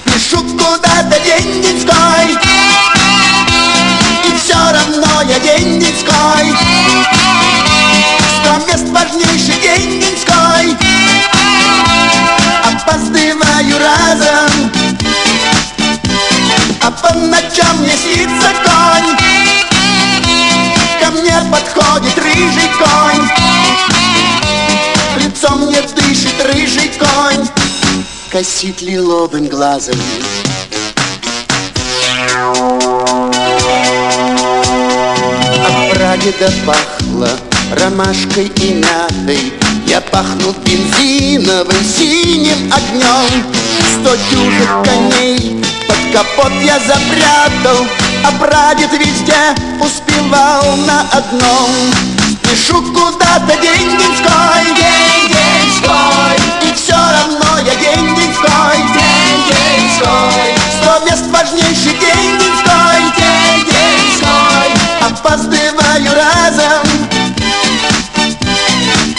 [0.07, 2.31] Спешу куда-то день-деньской
[4.25, 6.55] И все равно я день-деньской
[8.41, 10.75] Сто мест важнейший день-деньской
[12.65, 14.52] Опаздываю разом
[17.03, 19.17] по ночам мне снится конь.
[21.01, 23.27] Ко мне подходит рыжий конь.
[25.17, 27.47] Лицом мне дышит рыжий конь.
[28.31, 29.97] Косит лиловым глазом.
[35.67, 37.29] От прадеда пахло
[37.75, 43.45] ромашкой и мятой Я пахну бензиновым синим огнем.
[43.93, 47.85] Сто дюжих коней под капот я запрятал
[48.23, 51.69] А прадед везде успевал на одном.
[52.53, 64.69] Спешу куда-то день-деньской, день-деньской И все равно я день-деньской, день-деньской Сто мест важнейший день-деньской, день-деньской
[65.01, 66.92] Опаздываю разом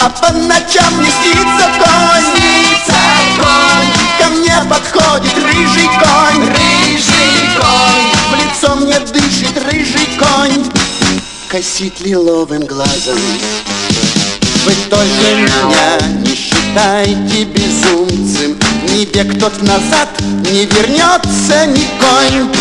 [0.04, 2.24] а по ночам мне снится конь.
[2.36, 3.00] Снится
[3.38, 3.90] конь.
[4.18, 6.46] Ко мне подходит рыжий конь.
[6.46, 8.04] Рыжий конь.
[8.30, 10.70] В лицо мне дышит рыжий конь.
[11.48, 13.18] Косит лиловым глазом.
[14.66, 18.58] Вы только меня не считайте безумцем.
[18.90, 20.10] Ни век тот назад
[20.50, 22.52] не вернется ни конь.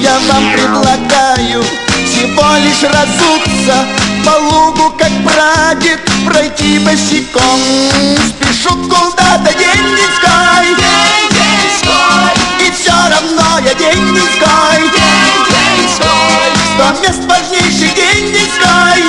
[0.00, 1.64] Я вам предлагаю
[2.06, 3.86] всего лишь разуться
[4.24, 7.60] По лугу, как прадед, пройти босиком.
[8.28, 10.66] Спешу куда-то день-деньской
[12.60, 14.90] И все равно я день-деньской
[16.74, 19.02] Сто мест важнейший день-деньской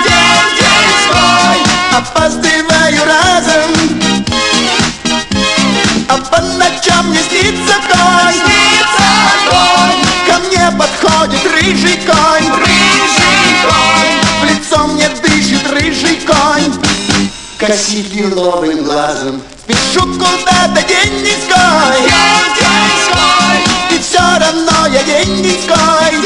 [1.95, 3.71] Опаздываю разом.
[6.09, 8.41] А по ночам мне снится конь.
[10.27, 12.49] Ко мне подходит рыжий конь.
[12.49, 13.92] Рыжий конь
[17.65, 21.31] Косит лиловым глазом Спешу куда-то день-деньской
[23.89, 26.19] И все равно я день-деньской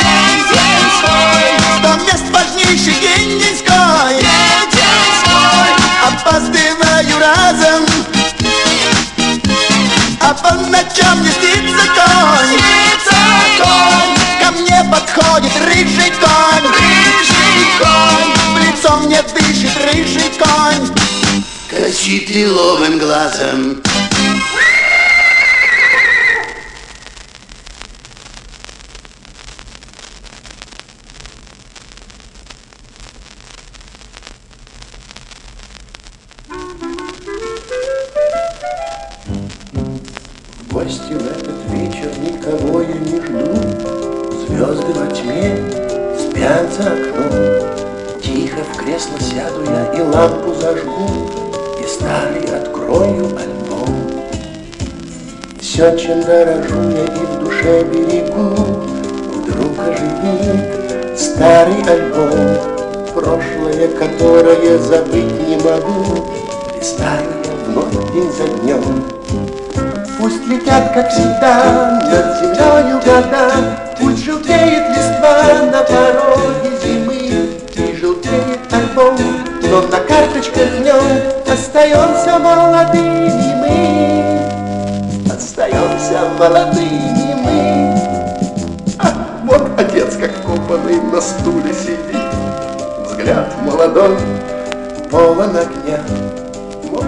[1.77, 4.25] Сто мест важнейший день-деньской
[6.07, 7.85] Опаздываю разом.
[10.21, 12.57] А по ночам мне снится конь
[14.41, 16.67] Ко мне подходит рыжий конь.
[16.73, 18.31] Рыжий конь.
[18.55, 20.97] В лицо мне дышит рыжий конь
[21.69, 23.83] кричит лиловым глазом.
[40.71, 43.45] гости в этот вечер никого я не жду.
[44.45, 45.57] Звезды во тьме
[46.17, 48.21] спят за окном.
[48.21, 51.26] Тихо в кресло сяду я и лампу зажгу.
[55.77, 58.55] Чем дорожу я и в душе берегу,
[59.35, 62.57] Вдруг оживит старый альбом.
[63.13, 66.31] Прошлое, которое забыть не могу,
[66.75, 69.03] Листаю я вновь день за днем.
[70.19, 73.51] Пусть летят, как всегда, над землею года,
[73.99, 79.15] Пусть желтеет листва на пороге зимы, И желтеет альбом,
[79.61, 81.03] но на карточках в нем
[81.45, 83.29] Остаемся молодыми
[85.57, 87.99] Остаемся молодыми мы.
[88.99, 92.21] А, вот отец, как купанный на стуле сидит,
[93.03, 94.15] Взгляд молодой,
[95.09, 95.99] полон огня.
[96.91, 97.01] Бы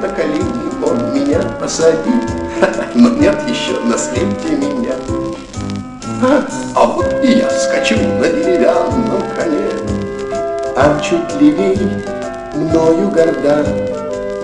[0.00, 2.28] на колени он меня посадит,
[2.96, 4.94] Но нет еще на свете меня.
[6.22, 6.44] А,
[6.74, 9.68] а вот и я скачу на деревянном коне,
[10.76, 11.78] А чуть левей
[12.56, 13.64] мною горда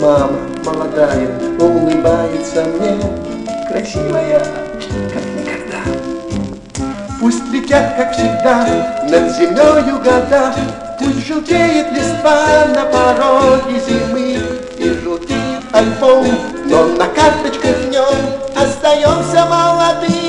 [0.00, 1.28] Мама молодая
[1.58, 3.00] улыбается мне,
[3.68, 4.40] Красивая,
[5.12, 5.82] как никогда.
[7.20, 8.66] Пусть летят, как всегда,
[9.02, 10.54] над землею года,
[10.98, 14.38] Пусть желтеет листва на пороге зимы,
[14.78, 16.26] И желтеет альбом,
[16.64, 18.04] но на карточках в нем
[18.56, 20.27] Остаемся молодыми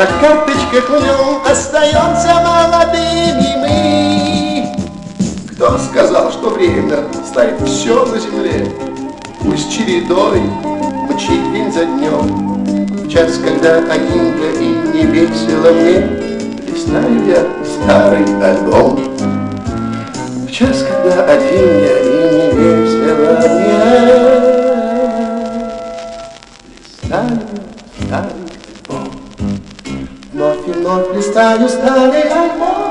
[0.00, 4.74] на карточках в нем Остаемся молодыми мы.
[5.52, 8.66] Кто сказал, что время ставит все на земле?
[9.40, 10.40] Пусть чередой
[11.10, 12.64] мчит день за днем,
[13.04, 15.98] В час, когда один я и не весело мне,
[16.66, 18.98] Листаю я старый альбом.
[20.46, 24.59] В час, когда один я и не весело мне,
[31.68, 32.90] старый альбом.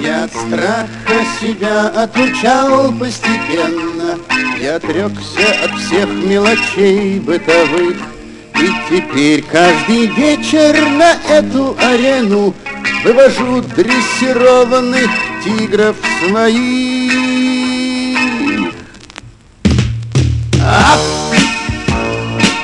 [0.00, 0.86] Я от страха
[1.40, 4.18] себя отучал постепенно,
[4.60, 5.45] Я отрекся
[6.36, 7.96] мелочей бытовых,
[8.60, 12.54] И теперь каждый вечер на эту арену
[13.04, 15.10] Вывожу дрессированных
[15.44, 16.58] тигров своих.
[20.62, 21.00] Ах!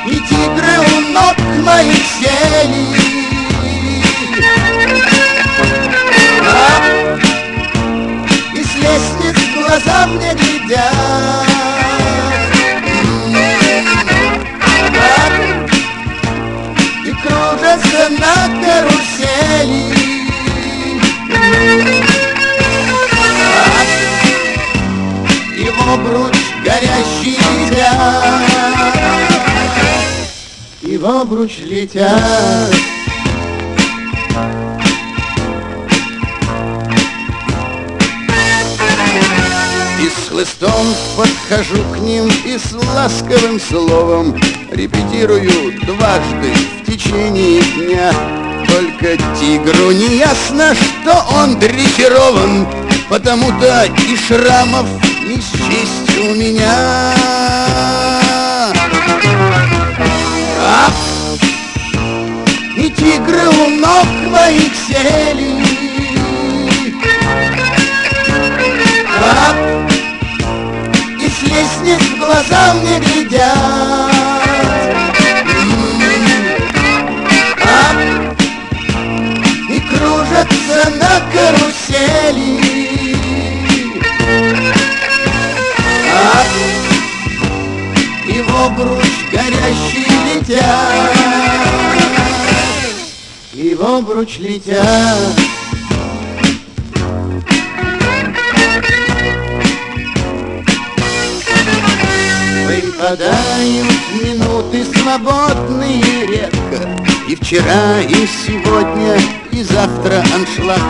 [0.06, 2.41] И тигры у ног моих сели,
[31.32, 32.74] обруч летят.
[40.00, 40.70] И с хлыстом
[41.16, 44.36] подхожу к ним и с ласковым словом
[44.72, 46.52] Репетирую дважды
[46.82, 48.12] в течение дня
[48.66, 52.66] Только тигру не ясно, что он дрессирован
[53.08, 54.86] Потому-то и шрамов
[55.24, 57.21] не счесть у меня
[63.02, 65.60] И тигры у ног моих сели
[69.18, 69.56] Ах!
[71.20, 73.42] И с лестниц в глаза мне глядят
[77.64, 77.98] Ах!
[79.68, 82.52] И кружатся на карусели
[86.14, 86.46] Ах!
[88.28, 89.12] И в обруч
[93.82, 95.18] горят обруч летят.
[102.66, 103.86] Выпадают
[104.22, 106.88] минуты свободные редко
[107.28, 109.18] И вчера, и сегодня,
[109.50, 110.80] и завтра аншлаг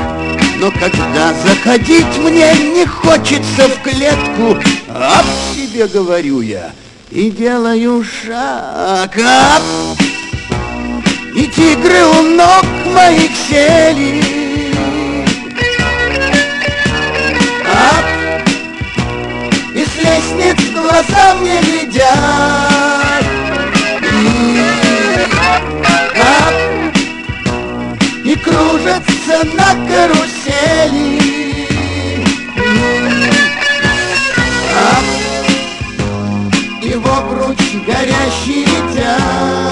[0.59, 4.59] Но когда заходить мне не хочется в клетку
[4.89, 5.25] Об
[5.55, 6.73] себе говорю я
[7.11, 9.63] и делаю шаг Ап!
[11.35, 14.23] И тигры у ног моих сели
[17.65, 18.05] Ап!
[19.75, 23.25] И с лестниц глаза мне глядят
[28.25, 31.19] И, и кружатся на карусели
[34.77, 35.07] Ап!
[36.83, 39.72] И в обруч горящий летят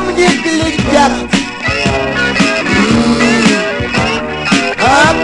[0.00, 1.12] мне глядят
[4.80, 5.16] Ап!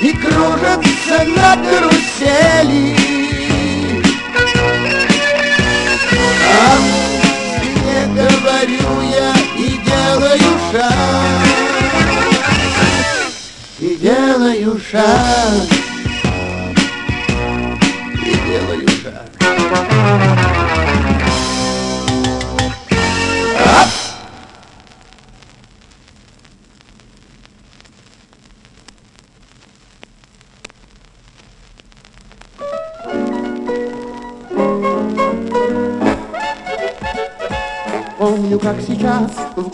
[0.00, 2.96] И кружатся на карусели
[6.70, 6.80] Ап!
[7.62, 10.92] Тебе говорю я и делаю шаг
[13.78, 15.91] И делаю шаг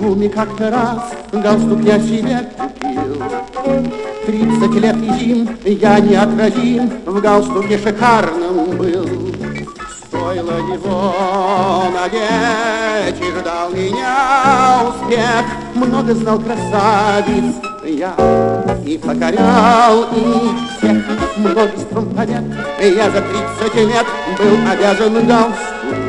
[0.08, 3.22] гуме как-то раз Галстук я себе купил.
[4.26, 9.06] Тридцать лет зим я неотразим В галстуке шикарном был.
[10.06, 11.14] Стоило его
[11.92, 15.44] надеть И ждал меня успех.
[15.74, 17.54] Много знал красавиц
[17.84, 18.14] я
[18.86, 21.04] И покорял их всех.
[21.36, 22.44] Множеством побед
[22.80, 24.06] Я за тридцать лет
[24.38, 26.07] был обязан галстуку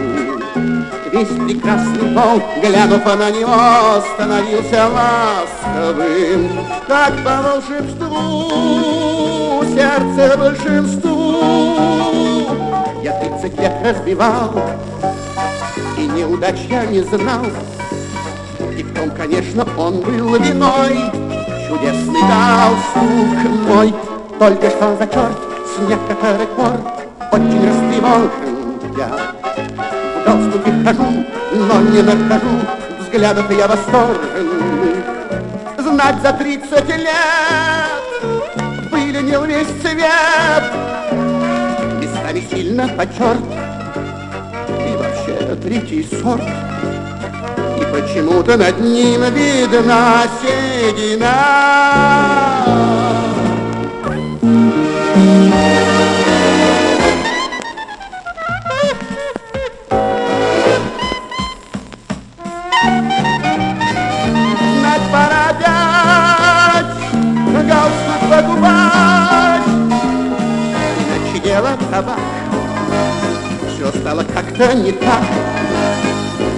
[1.20, 6.50] Весь прекрасный пол, глянув на него, становился ласковым,
[6.88, 8.50] как по волшебству,
[9.66, 11.36] сердце большинству.
[13.04, 14.62] Я тридцать лет разбивал,
[15.98, 17.46] и неудач я не знал,
[18.78, 21.00] и в том, конечно, он был виной.
[21.68, 23.94] Чудесный галстук мой,
[24.40, 25.38] только что за черт,
[25.76, 26.80] снег как рекорд,
[27.34, 28.60] очень растревожен
[28.98, 29.39] я
[30.30, 32.60] галстуке хожу, но не нахожу
[33.00, 35.04] взглядов я восторженных.
[35.78, 37.90] Знать за тридцать лет
[38.92, 40.64] выленил весь цвет,
[42.00, 43.44] местами сильно потерт,
[44.68, 46.44] и вообще третий сорт.
[47.80, 51.36] И почему-то над ним видна седина.
[55.16, 55.89] Знать
[71.00, 72.20] Иначе дело табак,
[73.68, 75.24] все стало как-то не так.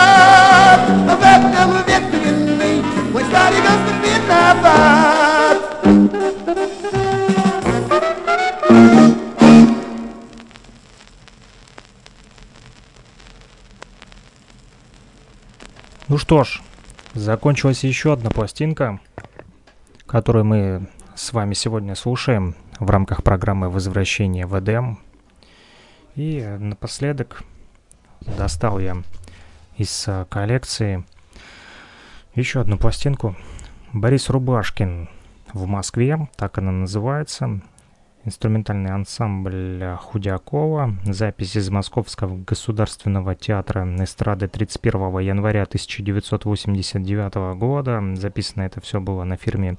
[0.88, 2.82] В этом век длинный
[3.12, 3.60] мой старый
[4.02, 5.58] виноват.
[16.06, 16.60] Ну что ж,
[17.14, 19.00] закончилась еще одна пластинка,
[20.06, 24.98] которую мы с вами сегодня слушаем в рамках программы «Возвращение в Эдем».
[26.16, 27.42] И напоследок
[28.20, 28.96] достал я
[29.76, 31.04] из коллекции
[32.34, 33.36] еще одну пластинку.
[33.92, 35.08] Борис Рубашкин
[35.52, 37.60] в Москве, так она называется.
[38.26, 40.94] Инструментальный ансамбль Худякова.
[41.04, 48.02] Запись из Московского государственного театра эстрады 31 января 1989 года.
[48.14, 49.76] Записано это все было на фирме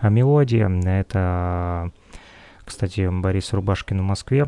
[0.00, 0.68] «Мелодия».
[0.68, 1.90] Это,
[2.64, 4.46] кстати, Борис Рубашкин в Москве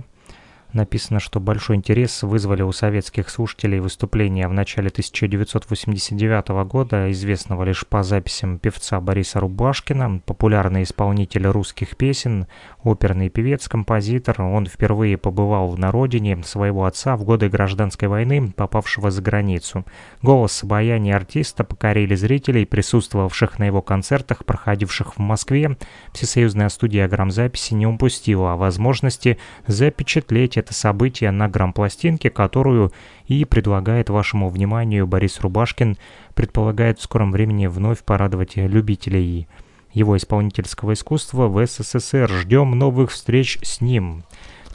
[0.74, 7.86] Написано, что большой интерес вызвали у советских слушателей выступления в начале 1989 года, известного лишь
[7.86, 12.48] по записям певца Бориса Рубашкина, популярный исполнитель русских песен,
[12.84, 14.42] оперный певец, композитор.
[14.42, 19.84] Он впервые побывал на родине своего отца в годы гражданской войны, попавшего за границу.
[20.22, 25.76] Голос, обаяние артиста покорили зрителей, присутствовавших на его концертах, проходивших в Москве.
[26.12, 32.92] Всесоюзная студия грамзаписи не упустила возможности запечатлеть это событие на грампластинке, которую
[33.26, 35.96] и предлагает вашему вниманию Борис Рубашкин,
[36.34, 39.48] предполагает в скором времени вновь порадовать любителей
[39.94, 42.28] его исполнительского искусства в СССР.
[42.28, 44.24] Ждем новых встреч с ним.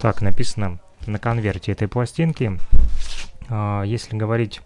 [0.01, 2.57] Так написано на конверте этой пластинки.
[3.49, 4.61] А, если говорить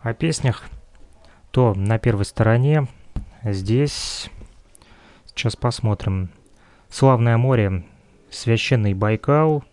[0.00, 0.64] о песнях,
[1.50, 2.88] то на первой стороне
[3.42, 4.30] здесь,
[5.26, 6.30] сейчас посмотрим,
[6.88, 7.84] «Славное море»,
[8.30, 9.64] «Священный Байкал»,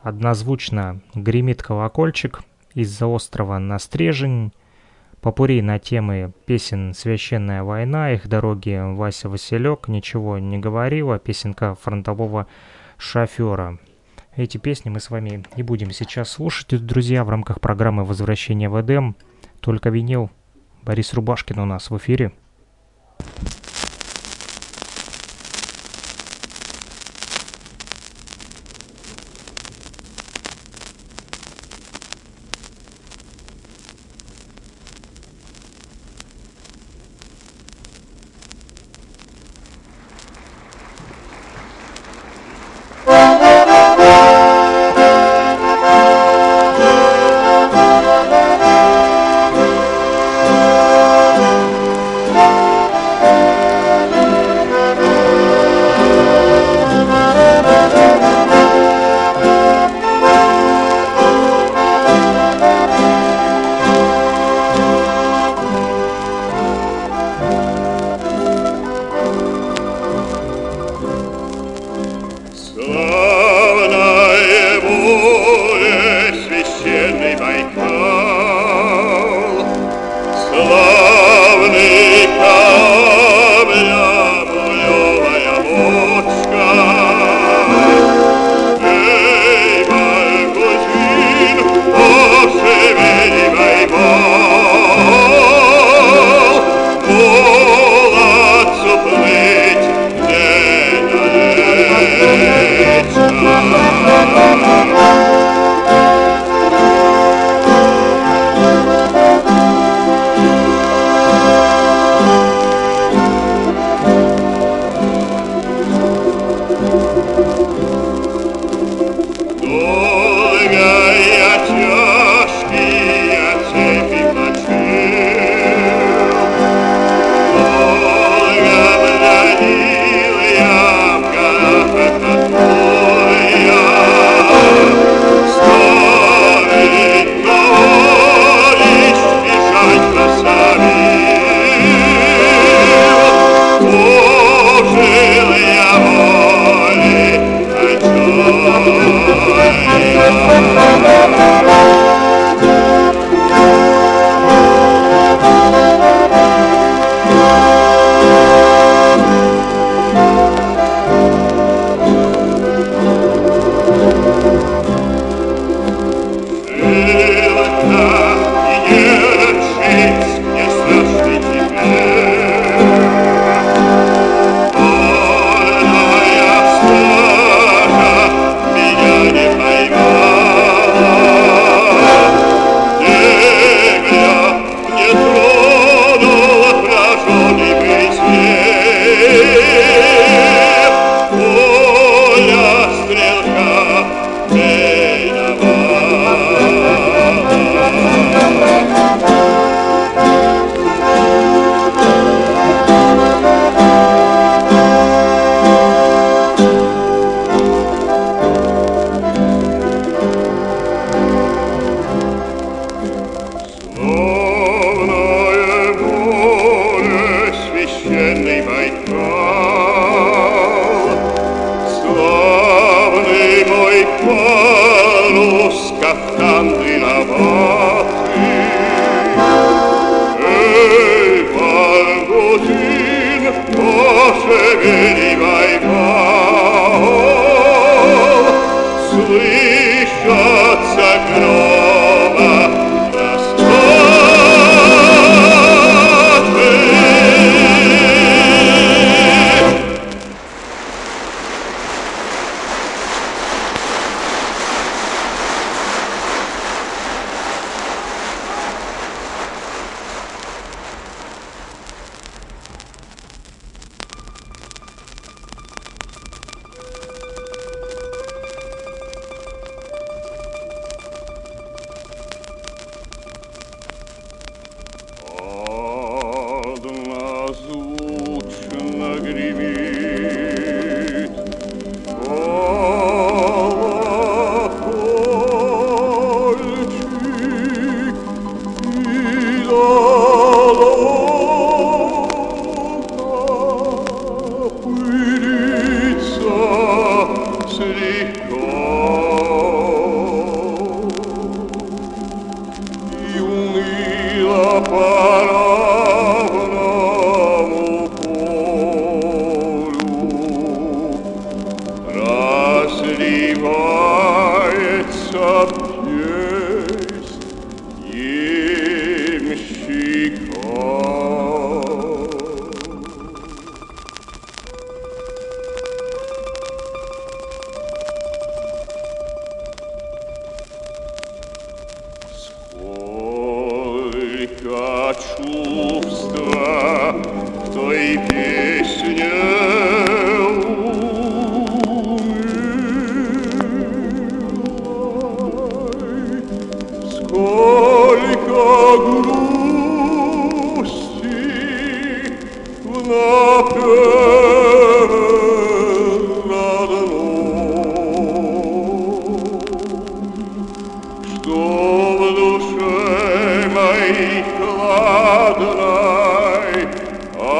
[0.00, 2.42] Однозвучно гремит колокольчик
[2.74, 4.52] из-за острова на Стрежень.
[5.20, 12.46] Попури на темы песен «Священная война», «Их дороги» Вася Василек ничего не говорила, песенка фронтового
[12.98, 13.78] шофера.
[14.36, 18.80] Эти песни мы с вами не будем сейчас слушать, друзья, в рамках программы «Возвращение в
[18.80, 19.16] Эдем».
[19.60, 20.30] Только винил.
[20.82, 22.32] Борис Рубашкин у нас в эфире.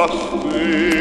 [0.09, 0.98] Nacht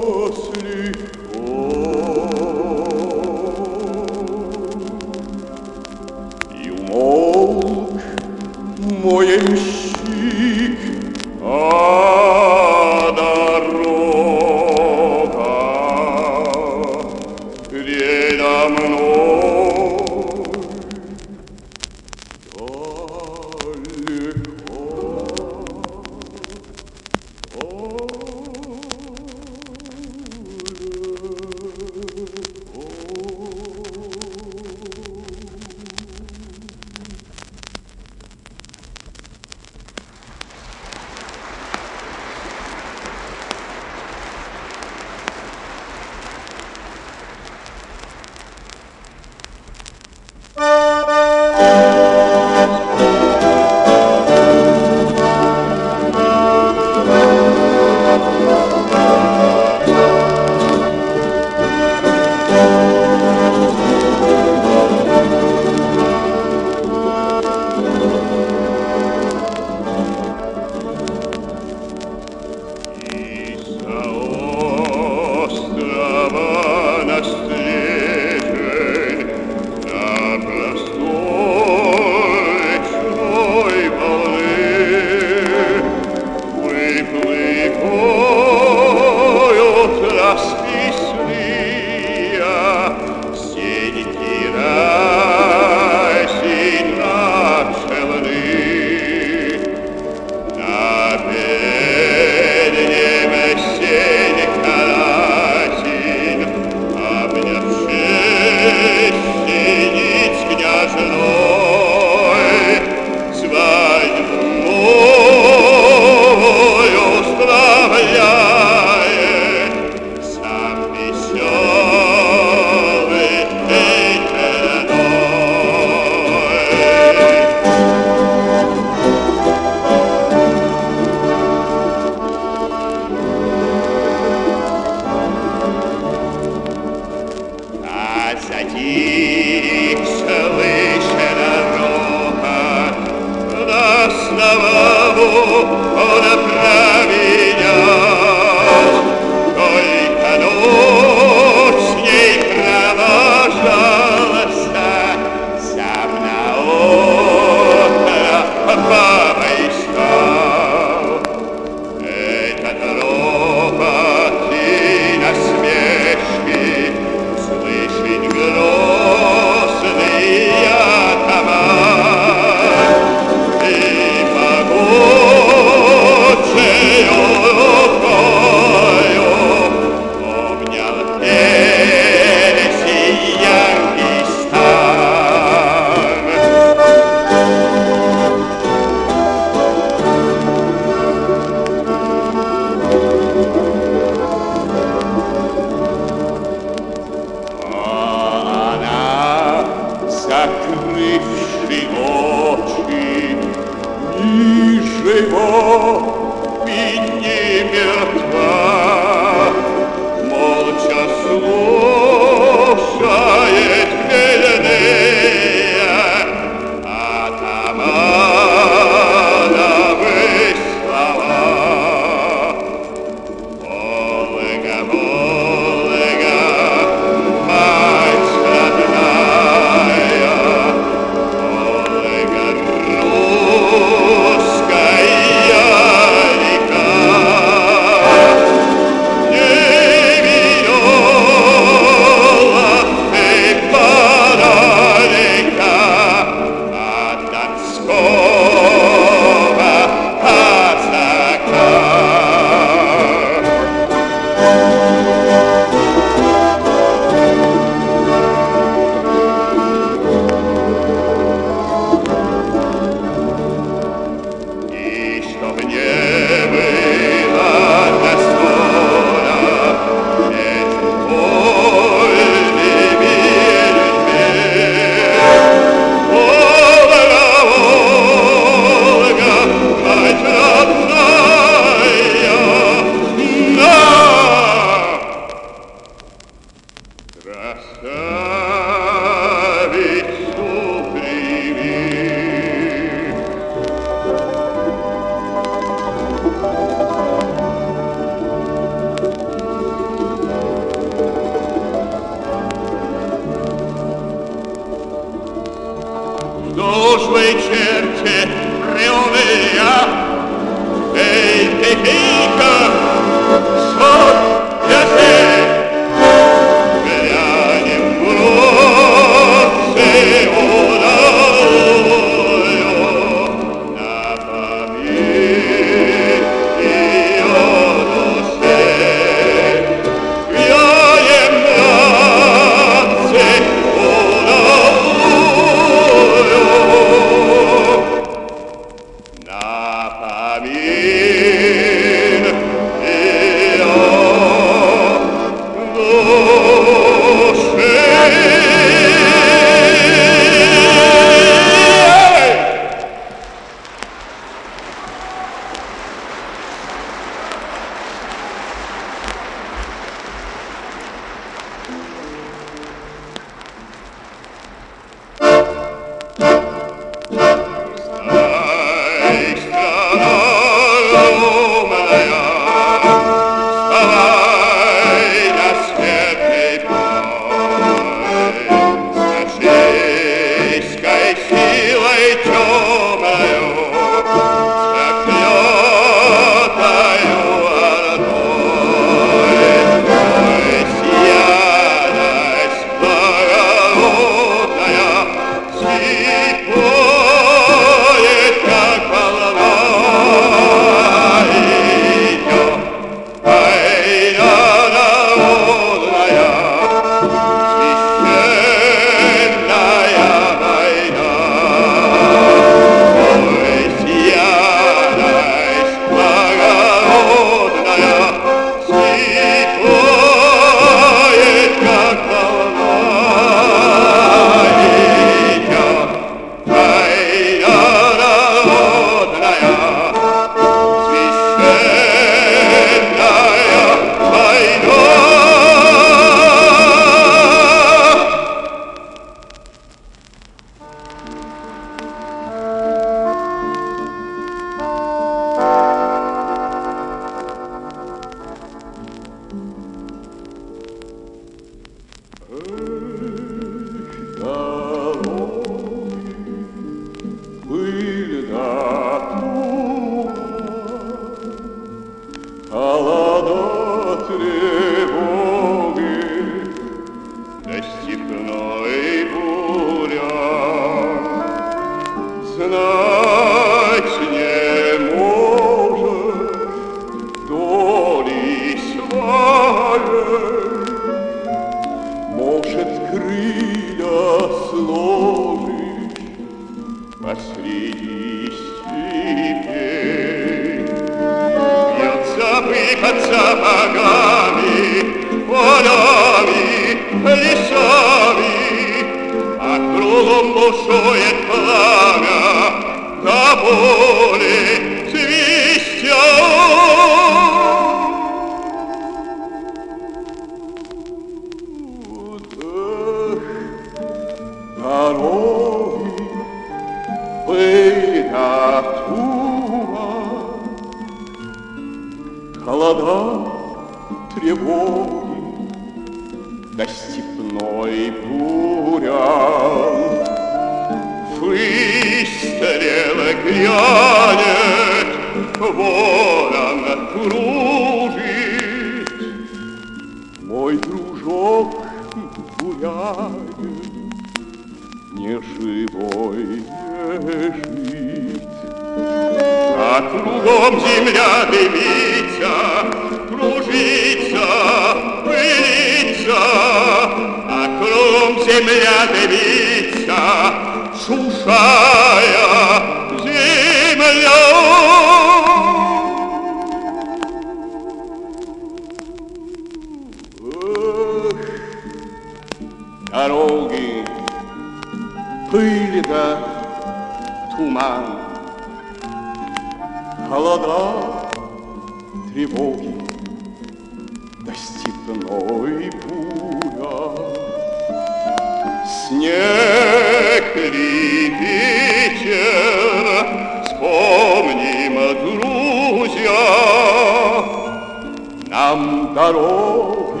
[598.46, 600.00] нам дороги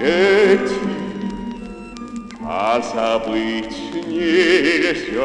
[0.00, 0.74] эти,
[2.44, 5.20] а забыть нельзя.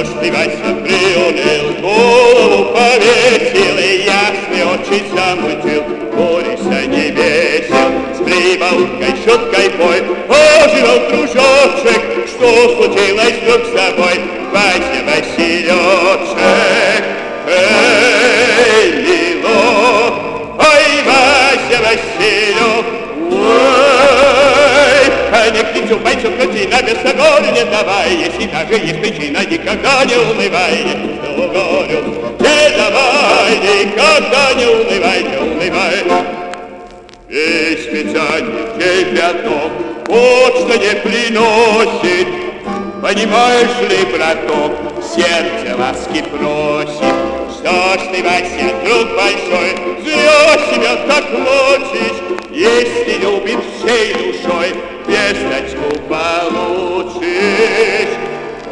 [0.00, 5.82] идешь ты Вася приуныл, голову повесил, и ясные очи замутил,
[6.14, 14.20] горися не весел, с прибауткой, щеткой бой, оживал дружочек, что случилось вдруг с тобой,
[14.52, 16.36] Вася Василечек?
[17.46, 17.89] Эй!
[25.90, 30.86] хочу пальцем крутина, без огонь не давай, если даже есть причина, никогда не унывай,
[31.16, 32.04] что горю
[32.38, 36.04] не давай, никогда не унывай, не унывай.
[37.28, 39.72] Весь печальник тебя дом,
[40.06, 42.28] вот что не приносит,
[43.02, 44.72] понимаешь ли, браток,
[45.02, 47.29] сердце ласки просит.
[47.60, 52.20] Все, братья, друг большой, зря себя так мучишь,
[52.50, 54.74] Если любит всей душой,
[55.06, 57.28] весточку получишь.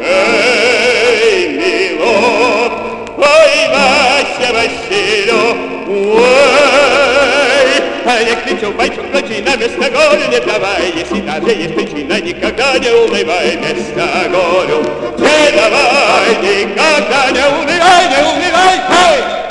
[0.01, 2.73] Эй, милок,
[3.15, 5.57] ой, Вася Василек,
[5.87, 6.78] ой,
[8.17, 13.55] я кричал, мальчик, причина, место горю не давай, если даже есть причина, никогда не унывай,
[13.57, 14.81] место горю
[15.17, 19.48] не давай, никогда не унывай, не унывай, хей!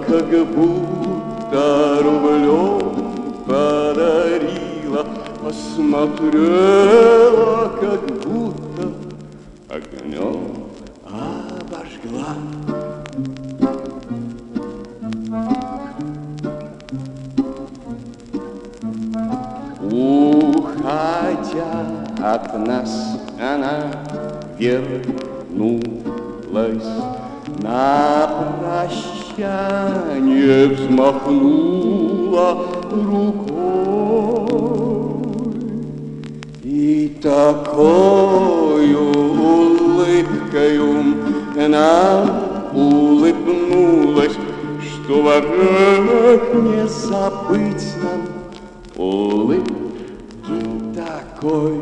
[0.04, 2.80] как будто рублем
[3.46, 5.06] подарила,
[5.44, 6.52] Посмотрела,
[7.80, 8.94] как будто
[9.70, 10.40] огнем
[11.04, 12.36] обожгла.
[19.92, 21.76] Уходя
[22.22, 22.92] от нас,
[23.40, 23.92] она
[24.58, 26.05] вернулась
[27.62, 28.30] на
[29.36, 32.50] прощание взмахнула
[32.92, 33.56] рукой.
[36.64, 39.04] И такою
[39.52, 40.94] улыбкою
[41.68, 42.22] нам
[42.74, 44.38] улыбнулась,
[44.82, 48.22] что вовек не забыть нам
[48.96, 49.76] улыбки
[50.96, 51.76] такой.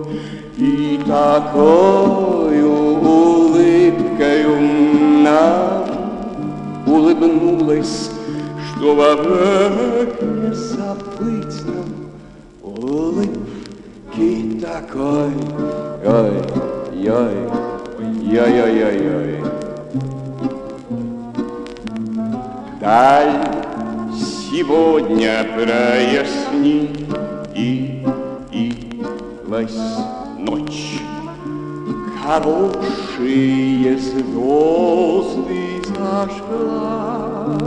[0.57, 2.73] И такою
[4.13, 4.61] улыбкою
[5.23, 5.85] нам
[6.85, 8.11] улыбнулась,
[8.69, 12.11] что вовек не забыть нам
[12.61, 15.33] улыбки такой.
[16.05, 16.41] Ой,
[16.93, 17.35] ой,
[18.29, 19.43] ой, ой, ой, ой.
[22.79, 23.35] Даль
[24.13, 27.07] сегодня проясни
[27.55, 28.05] и
[28.51, 29.79] явилась
[30.37, 30.92] ночь.
[32.25, 37.59] Хорошие звезды зажгла.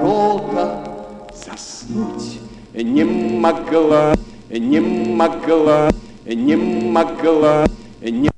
[0.00, 0.66] рота
[1.34, 2.38] заснуть
[2.74, 4.14] не могла,
[4.50, 5.90] не могла,
[6.24, 7.66] не могла,
[8.00, 8.30] не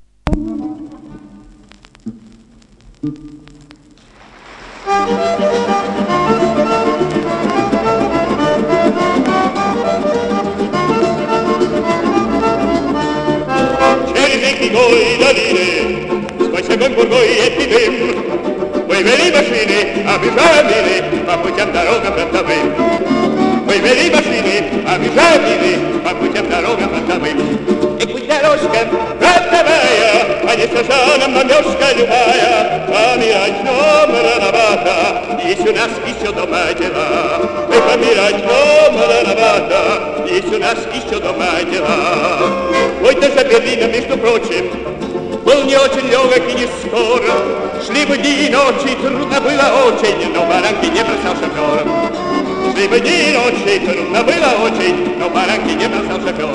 [14.81, 17.93] voi daline, сквозь огонь бургой эпидем.
[18.87, 22.73] Мы вели машины, обижали, по путям дорогам фронтовым.
[23.65, 24.55] Мы вели машины,
[24.87, 27.37] обижали, по путям дорогам фронтовым.
[27.99, 28.87] И путь дорожка
[29.19, 30.11] фронтовая,
[30.49, 37.39] а не сажаном намешка любая, помирать нам рановато, есть у нас еще дома дела.
[37.69, 42.71] Мы помирать нам рановато, у нас еще дома дела.
[43.03, 44.71] Ой, даже Берлина, между прочим,
[45.43, 47.85] был не очень легок и не скоро.
[47.85, 52.20] Шли бы дни и ночи, трудно было очень, но баранки не бросал шофер.
[52.69, 56.49] Шли бы дни и ночи, трудно было очень, но баранки не бросал шофер.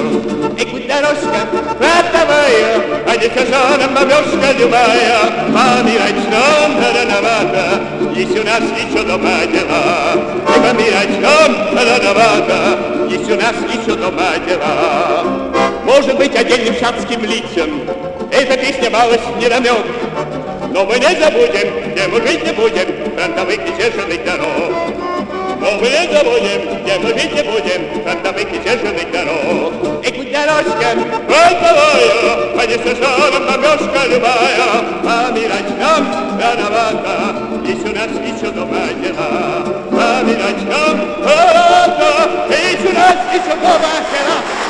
[0.58, 1.46] И путь дорожка
[1.78, 5.18] фронтовая, а не сажаном бабешка любая,
[5.52, 7.80] помирать нам рановато,
[8.14, 10.14] есть у нас еще дома дела.
[10.48, 15.24] И помирать нам рановато, есть у нас еще дома дела.
[15.84, 17.82] Может быть, отдельным шатским лицам
[18.30, 19.86] эта песня малость не намек.
[20.72, 25.05] Но мы не забудем, где мы жить не будем, фронтовых несерженных дорог.
[25.60, 30.04] Но мы не забудем, где мы жить не будем, фронтовых несерженных дорог.
[30.04, 30.88] И путь дорожка
[31.26, 34.66] фронтовая, а не сажаном бомбежка любая,
[35.02, 36.02] помирать нам
[36.38, 39.64] рановато, есть у нас еще дома дела.
[39.90, 44.65] Помирать нам рановато, есть у нас еще дома дела.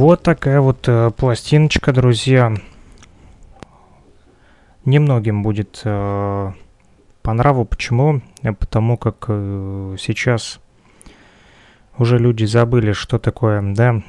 [0.00, 2.54] Вот такая вот э, пластиночка, друзья.
[4.86, 6.52] Немногим будет э,
[7.20, 7.66] по нраву.
[7.66, 8.22] Почему?
[8.40, 10.58] Э, потому как э, сейчас
[11.98, 14.00] уже люди забыли, что такое, да,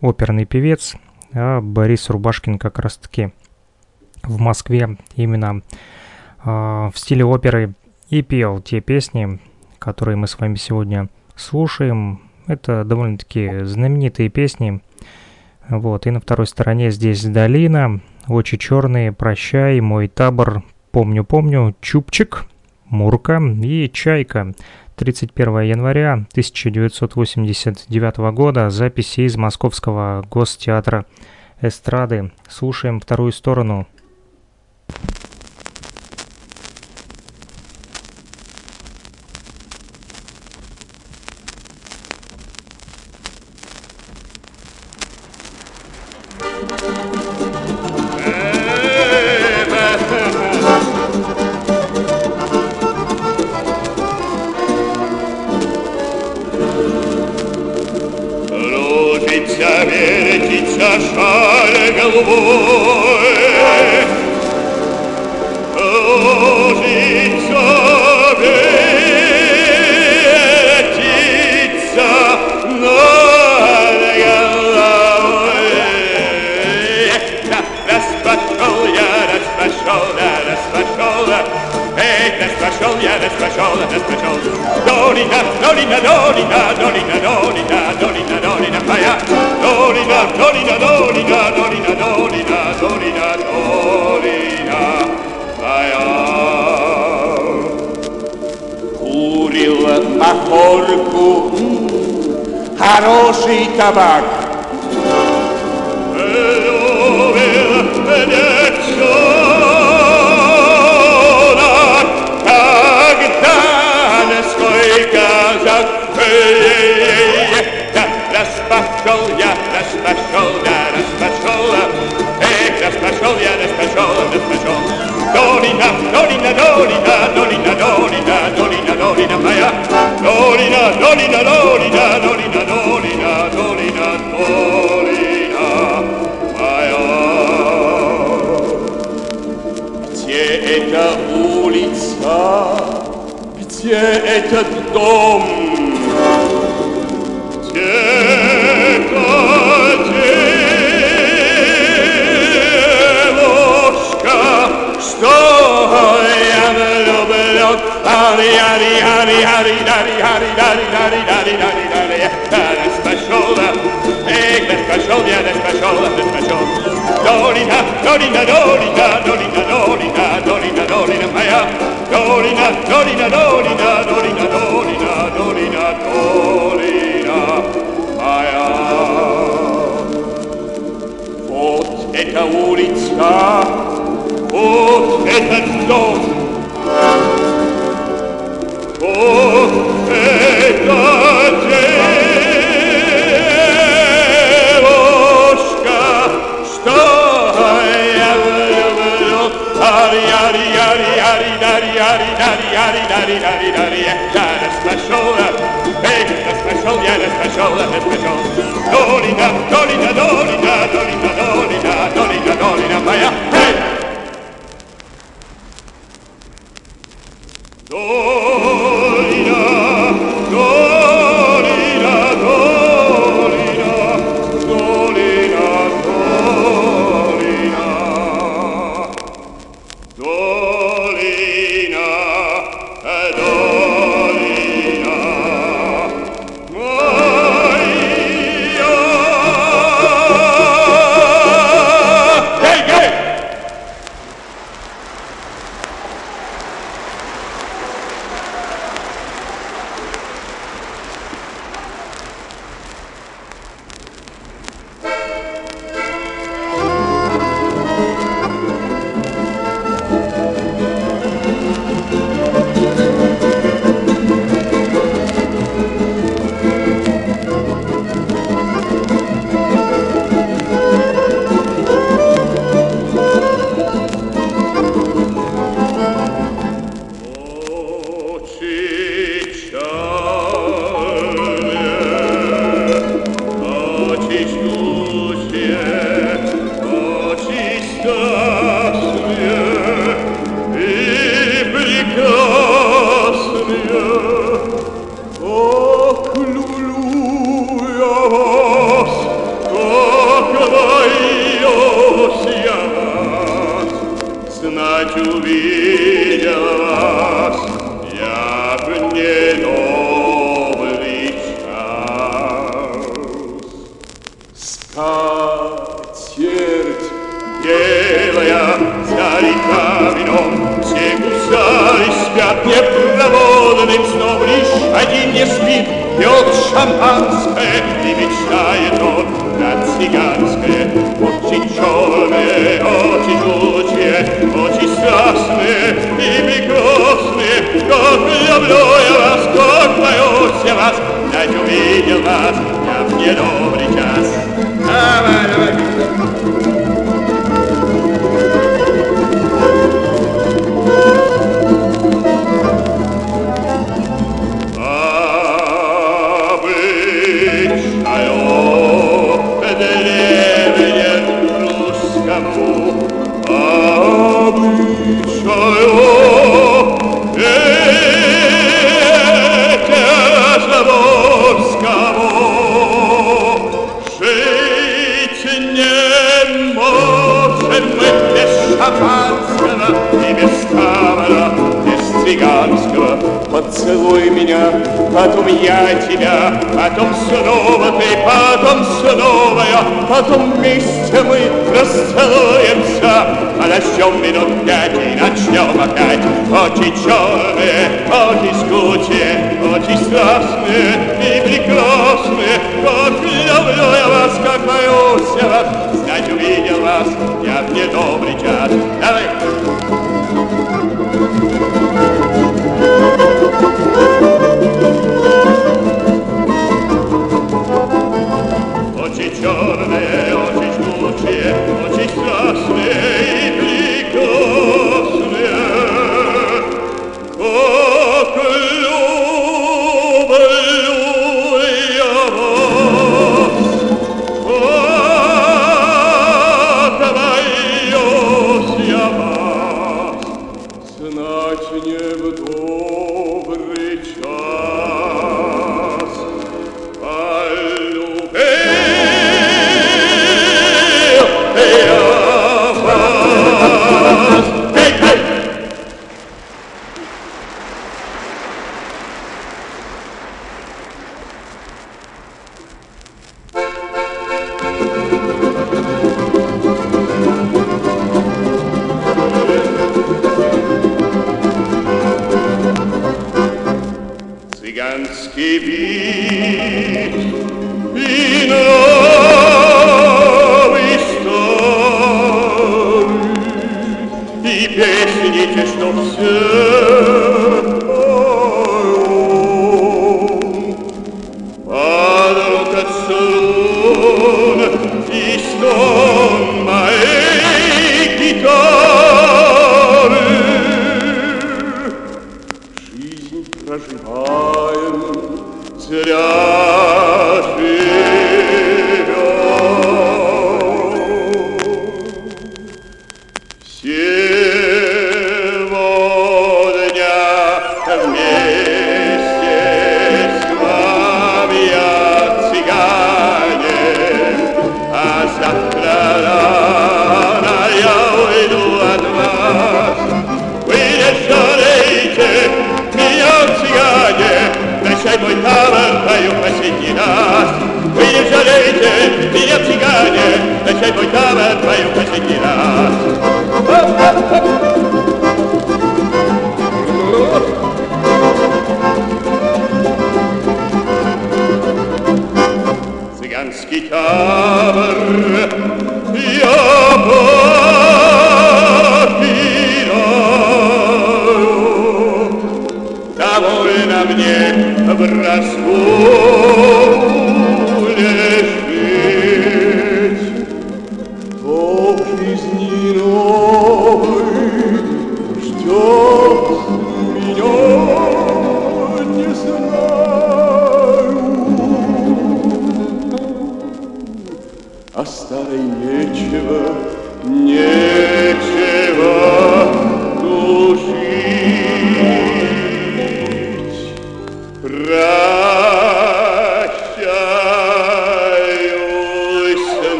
[0.00, 0.94] оперный певец.
[1.32, 3.32] А Борис Рубашкин как раз-таки
[4.22, 5.62] в Москве именно
[6.44, 7.74] э, в стиле оперы
[8.10, 9.40] и пел те песни,
[9.80, 12.27] которые мы с вами сегодня слушаем.
[12.48, 14.80] Это довольно-таки знаменитые песни.
[15.68, 22.46] Вот, и на второй стороне здесь долина, очи черные, прощай, мой табор, помню-помню, чупчик,
[22.86, 24.54] мурка и чайка.
[24.96, 31.04] 31 января 1989 года записи из Московского гостеатра
[31.60, 32.32] эстрады.
[32.48, 33.86] Слушаем вторую сторону.
[34.88, 35.17] вертится шаль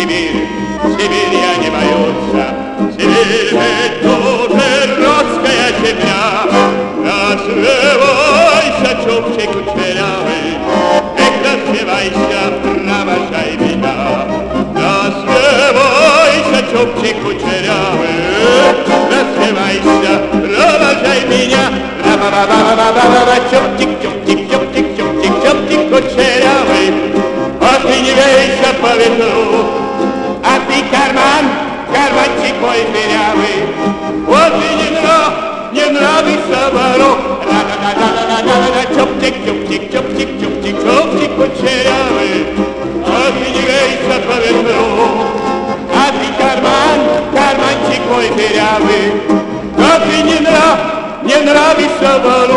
[0.00, 0.48] Сибирь,
[0.96, 2.32] Сибирь я не боюсь.
[2.94, 6.24] Сибирь ведь тоже родская земля.
[7.04, 10.56] Развивайся, чубчик кучерявый,
[11.18, 13.96] И развивайся, провожай меня.
[14.74, 18.16] Развивайся, чубчик кучерявый,
[19.12, 21.64] Развивайся, провожай меня.
[22.06, 26.88] Ра-ба-ба-ба-ба-ба-ба, чубчик, чубчик, чубчик, чубчик, чубчик кучерявый,
[27.60, 29.39] А ты не вейся по ветру,
[32.60, 33.58] мой дырявый,
[34.26, 35.32] вот и не нрав,
[35.72, 42.46] не нравится вору, да-да-да-да-да-да-да, чоптик, чоптик, чоптик, чоптик, чоптик кучерявый,
[43.06, 44.84] вот ты не вейся по ветру,
[45.94, 47.00] а ты карман,
[47.32, 49.06] карманчик мой дырявый,
[49.76, 50.78] вот и не нрав,
[51.24, 52.49] не нравится вору.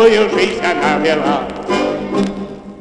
[0.00, 1.42] Воровскую жизнь она вела.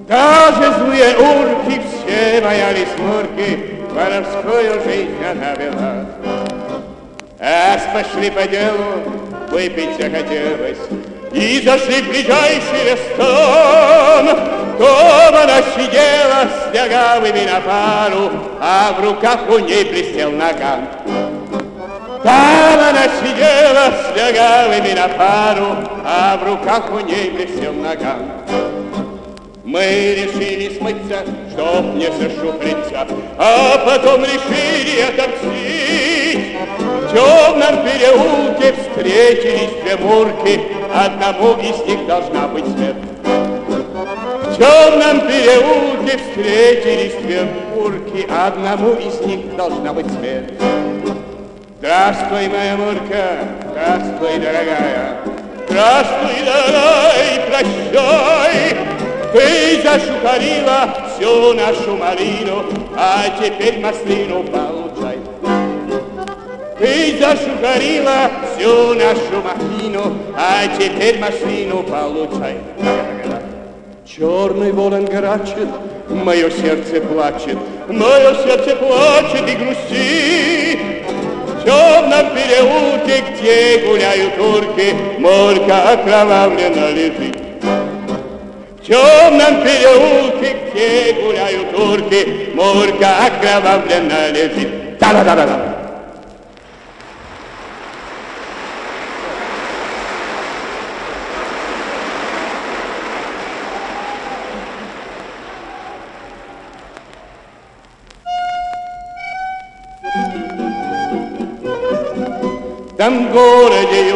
[0.08, 6.06] Даже злые урки все боялись Мурки, Воровскую жизнь она вела.
[7.42, 9.04] Ас пошли по делу,
[9.52, 10.78] выпить захотелось,
[11.34, 14.40] И зашли в ближайший ресторан.
[14.78, 18.32] Дома она сидела с лягавыми на пару,
[18.62, 20.88] А в руках у ней блестел наган.
[22.24, 25.68] Там она сидела с лягавыми на пару,
[26.06, 28.20] А в руках у ней блестел наган.
[29.64, 36.58] Мы решили смыться, чтоб не зашуфриться, А потом решили отомстить.
[36.80, 40.62] В темном переулке встретились две мурки,
[40.94, 42.98] Одному из них должна быть смерть.
[43.24, 50.54] В темном переулке встретились две мурки, Одному из них должна быть смерть.
[51.80, 53.38] Здравствуй, моя мурка,
[53.90, 55.18] здравствуй, дорогая,
[55.68, 58.78] Здравствуй, дорогая, прощай,
[59.34, 65.18] Ты зашукарила всю нашу малину, А теперь маслину получай.
[66.78, 72.58] Ты зашукарила всю нашу махину, А теперь маслину получай.
[74.06, 75.70] Черный ворон грачет,
[76.10, 77.58] мое сердце плачет,
[77.88, 80.59] Мое сердце плачет и грустит.
[81.70, 87.36] Темном переулке, где гуляют турки, Морка окровавлена лежит.
[88.82, 94.98] В темном переулке, где гуляют турки, Морка окровавлена лежит.
[94.98, 95.79] Да-да-да-да-да.
[113.10, 114.14] Там городе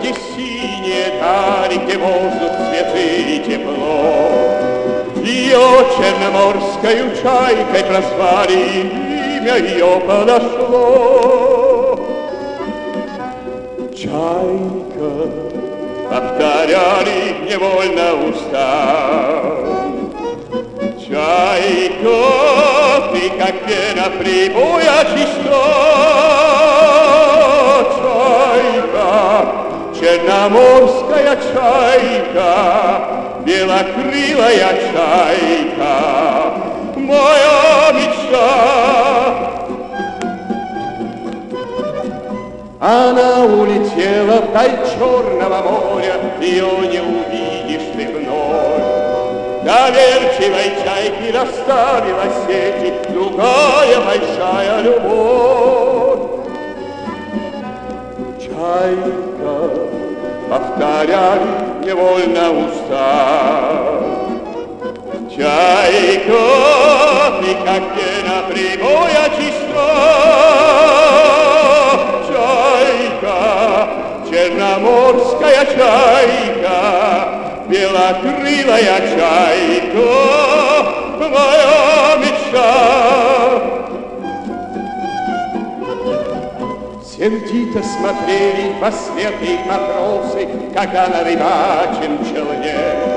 [0.00, 4.18] где синие дали, где воздух святый и тепло.
[5.22, 8.58] Ее черноморскою чайкой прозвали,
[9.38, 11.96] имя ее подошло.
[13.96, 15.12] Чайка,
[16.10, 18.64] повторяли невольно уста.
[20.98, 22.18] Чайка,
[23.12, 26.63] ты как пена прибоя чиста.
[34.34, 35.94] Белокрылая чайка,
[36.96, 38.48] моя мечта.
[42.80, 49.64] Она улетела вдаль Черного моря, ее не увидишь ты вновь.
[49.64, 56.20] Доверчивой чайки расставила сети другая большая любовь.
[58.38, 59.70] Чайка,
[60.50, 61.48] повторяли
[61.86, 64.03] невольно уста.
[65.36, 66.46] Чайка,
[67.40, 69.90] ты как пена прибоя чиста.
[72.28, 73.38] Чайка,
[74.30, 76.78] черноморская чайка,
[77.68, 80.12] белокрылая чайка,
[81.18, 82.70] моя мечта.
[87.04, 93.13] Сердито смотрели во след их матросы, Когда на рыбачьем челне.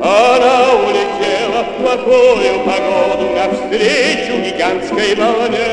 [0.00, 5.72] Она улетела в плохую погоду Навстречу гигантской волне.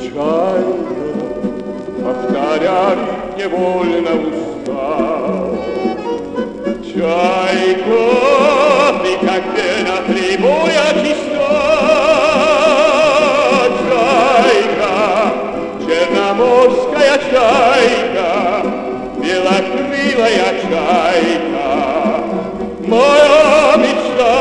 [0.00, 0.84] Чайка,
[2.04, 3.06] повторяли
[3.36, 4.84] невольно уста.
[6.84, 8.04] Чайка,
[9.02, 11.60] ты как пена прибоя чиста,
[15.84, 17.16] черноморская
[20.20, 21.68] белая чайка,
[22.86, 24.34] моя мечта.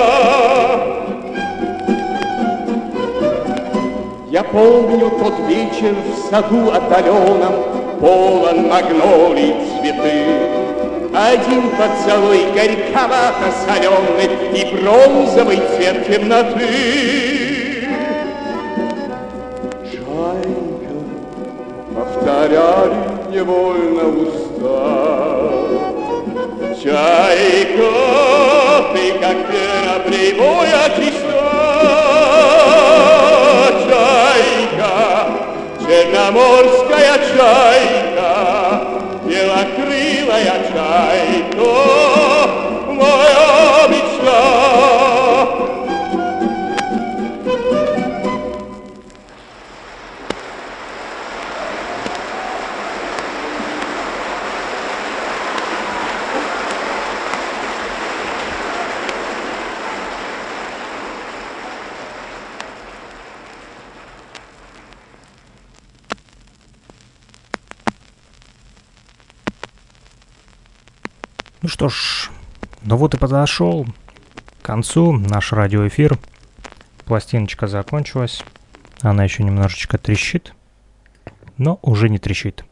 [4.29, 7.53] Я помню тот вечер в саду отдаленном,
[7.99, 10.25] полон магнолий цветы.
[11.15, 16.67] Один поцелуй горьковато соленый И бронзовый цвет темноты.
[19.91, 20.93] Чайка,
[21.95, 25.28] повторяли невольно уста,
[26.81, 27.91] Чайка,
[28.93, 31.43] ты как пена прибоя чиста.
[33.83, 34.93] Чайка,
[35.81, 38.31] черноморская чайка,
[39.25, 41.73] белокрылая чайка,
[42.93, 43.48] моя
[71.79, 72.29] что ж,
[72.81, 73.85] ну вот и подошел
[74.61, 76.19] к концу наш радиоэфир.
[77.05, 78.43] Пластиночка закончилась.
[78.99, 80.53] Она еще немножечко трещит,
[81.55, 82.65] но уже не трещит.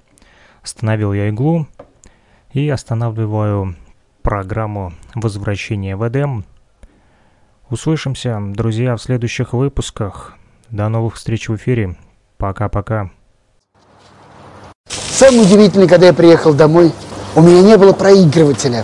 [0.62, 1.70] Остановил я иглу
[2.52, 3.78] и останавливаю
[4.24, 6.44] программу возвращения в Эдем.
[7.70, 10.36] Услышимся, друзья, в следующих выпусках.
[10.70, 11.96] До новых встреч в эфире.
[12.36, 13.10] Пока-пока.
[14.90, 16.92] Самое удивительное, когда я приехал домой,
[17.36, 18.84] у меня не было проигрывателя.